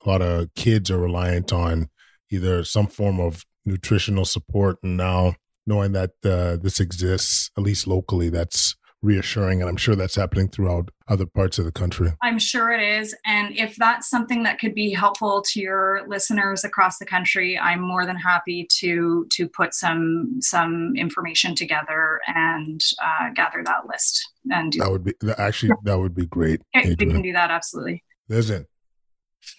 a 0.05 0.09
lot 0.09 0.23
of 0.23 0.53
kids 0.55 0.91
are 0.91 0.99
reliant 0.99 1.53
on 1.53 1.89
either 2.31 2.63
some 2.65 2.87
form 2.87 3.19
of 3.21 3.45
nutritional 3.65 4.25
support, 4.25 4.77
and 4.83 4.97
now 4.97 5.35
knowing 5.67 5.93
that 5.93 6.11
uh, 6.25 6.57
this 6.57 6.79
exists 6.81 7.51
at 7.57 7.63
least 7.63 7.87
locally, 7.87 8.29
that's 8.29 8.77
reassuring 9.05 9.61
and 9.61 9.69
i'm 9.69 9.77
sure 9.77 9.95
that's 9.95 10.17
happening 10.17 10.49
throughout 10.49 10.91
other 11.07 11.27
parts 11.27 11.59
of 11.59 11.67
the 11.67 11.71
country. 11.71 12.11
I'm 12.23 12.39
sure 12.39 12.73
it 12.73 12.83
is 12.83 13.15
and 13.27 13.55
if 13.55 13.77
that's 13.77 14.09
something 14.09 14.43
that 14.45 14.59
could 14.59 14.75
be 14.75 14.91
helpful 14.91 15.43
to 15.49 15.61
your 15.61 16.01
listeners 16.09 16.65
across 16.65 16.99
the 16.99 17.05
country 17.05 17.59
i'm 17.59 17.81
more 17.81 18.07
than 18.07 18.17
happy 18.17 18.67
to 18.79 19.27
to 19.31 19.47
put 19.47 19.75
some 19.75 20.39
some 20.41 20.95
information 20.97 21.55
together 21.55 22.21
and 22.27 22.81
uh, 23.03 23.31
gather 23.35 23.63
that 23.65 23.87
list 23.87 24.27
and 24.51 24.73
that 24.73 24.91
would 24.91 25.05
be 25.05 25.13
actually 25.37 25.73
that 25.83 25.99
would 25.99 26.15
be 26.15 26.27
great 26.27 26.63
we 26.75 26.97
can 26.97 27.23
do 27.23 27.33
that 27.33 27.51
absolutely. 27.51 28.03
Listen 28.29 28.67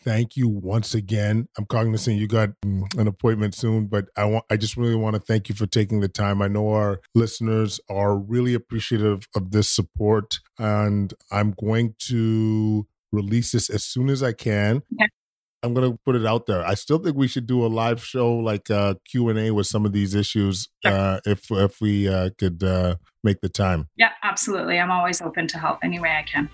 thank 0.04 0.36
you 0.36 0.48
once 0.48 0.94
again. 0.94 1.48
I'm 1.58 1.66
cognizant 1.66 2.18
you 2.18 2.28
got 2.28 2.50
mm, 2.64 2.84
an 2.98 3.08
appointment 3.08 3.56
soon, 3.56 3.88
but 3.88 4.06
I 4.16 4.26
want 4.26 4.46
I 4.50 4.58
just 4.58 4.78
really 4.78 4.96
want 4.96 5.16
to 5.16 5.20
thank 5.20 5.50
you 5.50 5.56
for 5.56 5.66
taking 5.66 6.00
the 6.00 6.08
time. 6.08 6.42
I 6.42 6.48
know 6.48 6.70
our 6.70 7.02
listeners 7.14 7.80
are 7.90 8.18
really 8.18 8.54
appreciative 8.54 9.28
of 9.36 9.52
this 9.52 9.70
support 9.70 10.40
and 10.58 11.14
I'm 11.32 11.52
going 11.52 11.96
to 12.08 12.88
release 13.12 13.52
this 13.52 13.70
as 13.70 13.84
soon 13.84 14.10
as 14.10 14.22
I 14.24 14.34
can. 14.34 14.78
Okay. 14.94 15.10
I'm 15.64 15.74
going 15.74 15.92
to 15.92 15.98
put 16.06 16.16
it 16.16 16.28
out 16.28 16.46
there. 16.46 16.64
I 16.64 16.76
still 16.76 17.00
think 17.00 17.18
we 17.18 17.28
should 17.28 17.48
do 17.48 17.66
a 17.66 17.68
live 17.68 18.04
show 18.04 18.36
like 18.36 18.70
uh 18.70 18.96
Q&A 19.10 19.52
with 19.52 19.68
some 19.68 19.86
of 19.86 19.94
these 19.94 20.14
issues 20.14 20.70
sure. 20.86 20.94
uh 20.94 21.20
if 21.26 21.50
if 21.50 21.82
we 21.82 22.08
uh 22.08 22.30
could 22.38 22.64
uh 22.64 22.96
make 23.24 23.42
the 23.42 23.50
time. 23.50 23.90
Yeah, 23.96 24.12
absolutely. 24.24 24.80
I'm 24.80 24.92
always 24.92 25.22
open 25.22 25.48
to 25.48 25.58
help 25.58 25.80
any 25.84 26.00
way 26.00 26.12
I 26.12 26.24
can. 26.24 26.50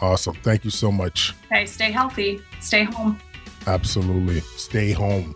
Awesome. 0.00 0.34
Thank 0.42 0.64
you 0.64 0.70
so 0.70 0.92
much. 0.92 1.34
Okay, 1.46 1.66
stay 1.66 1.90
healthy. 1.90 2.40
Stay 2.60 2.84
home. 2.84 3.18
Absolutely. 3.66 4.40
Stay 4.40 4.92
home. 4.92 5.34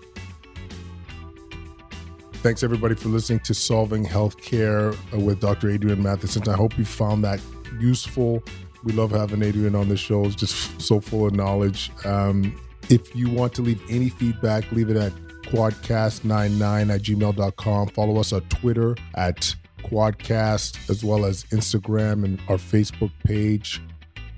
Thanks 2.34 2.62
everybody 2.62 2.94
for 2.94 3.08
listening 3.08 3.40
to 3.40 3.54
Solving 3.54 4.04
Healthcare 4.04 4.96
with 5.12 5.40
Dr. 5.40 5.70
Adrienne 5.70 6.02
Matheson. 6.02 6.48
I 6.48 6.54
hope 6.54 6.78
you 6.78 6.84
found 6.84 7.22
that 7.24 7.40
useful. 7.78 8.42
We 8.82 8.92
love 8.92 9.10
having 9.10 9.42
Adrian 9.42 9.74
on 9.74 9.88
the 9.88 9.96
show. 9.96 10.24
It's 10.24 10.36
just 10.36 10.80
so 10.86 11.00
full 11.00 11.26
of 11.26 11.34
knowledge. 11.34 11.90
Um, 12.04 12.58
if 12.88 13.14
you 13.14 13.28
want 13.28 13.52
to 13.54 13.62
leave 13.62 13.82
any 13.90 14.08
feedback, 14.08 14.70
leave 14.72 14.90
it 14.90 14.96
at 14.96 15.12
quadcast99 15.42 16.94
at 16.94 17.02
gmail.com. 17.02 17.88
Follow 17.88 18.18
us 18.18 18.32
on 18.32 18.40
Twitter 18.42 18.96
at 19.16 19.54
quadcast 19.82 20.88
as 20.88 21.04
well 21.04 21.24
as 21.24 21.44
Instagram 21.44 22.24
and 22.24 22.40
our 22.48 22.56
Facebook 22.56 23.10
page 23.24 23.82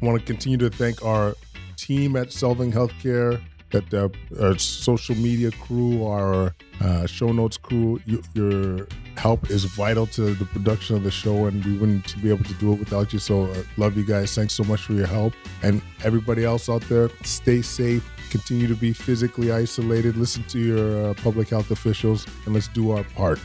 Want 0.02 0.18
to 0.18 0.26
continue 0.26 0.58
to 0.58 0.68
thank 0.68 1.04
our 1.04 1.34
team 1.76 2.16
at 2.16 2.32
Solving 2.32 2.72
Healthcare, 2.72 3.40
that 3.70 3.94
uh, 3.94 4.08
our 4.44 4.58
social 4.58 5.14
media 5.14 5.52
crew, 5.52 6.04
our 6.04 6.54
uh, 6.80 7.06
show 7.06 7.32
notes 7.32 7.56
crew. 7.56 8.00
You, 8.04 8.20
your 8.34 8.88
help 9.16 9.48
is 9.48 9.64
vital 9.64 10.06
to 10.08 10.34
the 10.34 10.44
production 10.44 10.96
of 10.96 11.04
the 11.04 11.10
show, 11.10 11.46
and 11.46 11.64
we 11.64 11.78
wouldn't 11.78 12.20
be 12.20 12.30
able 12.30 12.44
to 12.44 12.54
do 12.54 12.72
it 12.72 12.80
without 12.80 13.12
you. 13.12 13.20
So, 13.20 13.44
uh, 13.44 13.62
love 13.76 13.96
you 13.96 14.04
guys. 14.04 14.34
Thanks 14.34 14.54
so 14.54 14.64
much 14.64 14.82
for 14.82 14.92
your 14.92 15.06
help. 15.06 15.34
And 15.62 15.80
everybody 16.02 16.44
else 16.44 16.68
out 16.68 16.82
there, 16.82 17.08
stay 17.22 17.62
safe. 17.62 18.04
Continue 18.30 18.66
to 18.66 18.76
be 18.76 18.92
physically 18.92 19.52
isolated. 19.52 20.16
Listen 20.16 20.42
to 20.44 20.58
your 20.58 21.10
uh, 21.10 21.14
public 21.14 21.48
health 21.48 21.70
officials, 21.70 22.26
and 22.44 22.54
let's 22.54 22.68
do 22.68 22.90
our 22.90 23.04
part. 23.04 23.38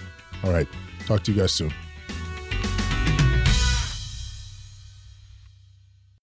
All 0.43 0.51
right. 0.51 0.67
Talk 1.05 1.23
to 1.23 1.31
you 1.31 1.41
guys 1.41 1.51
soon. 1.51 1.71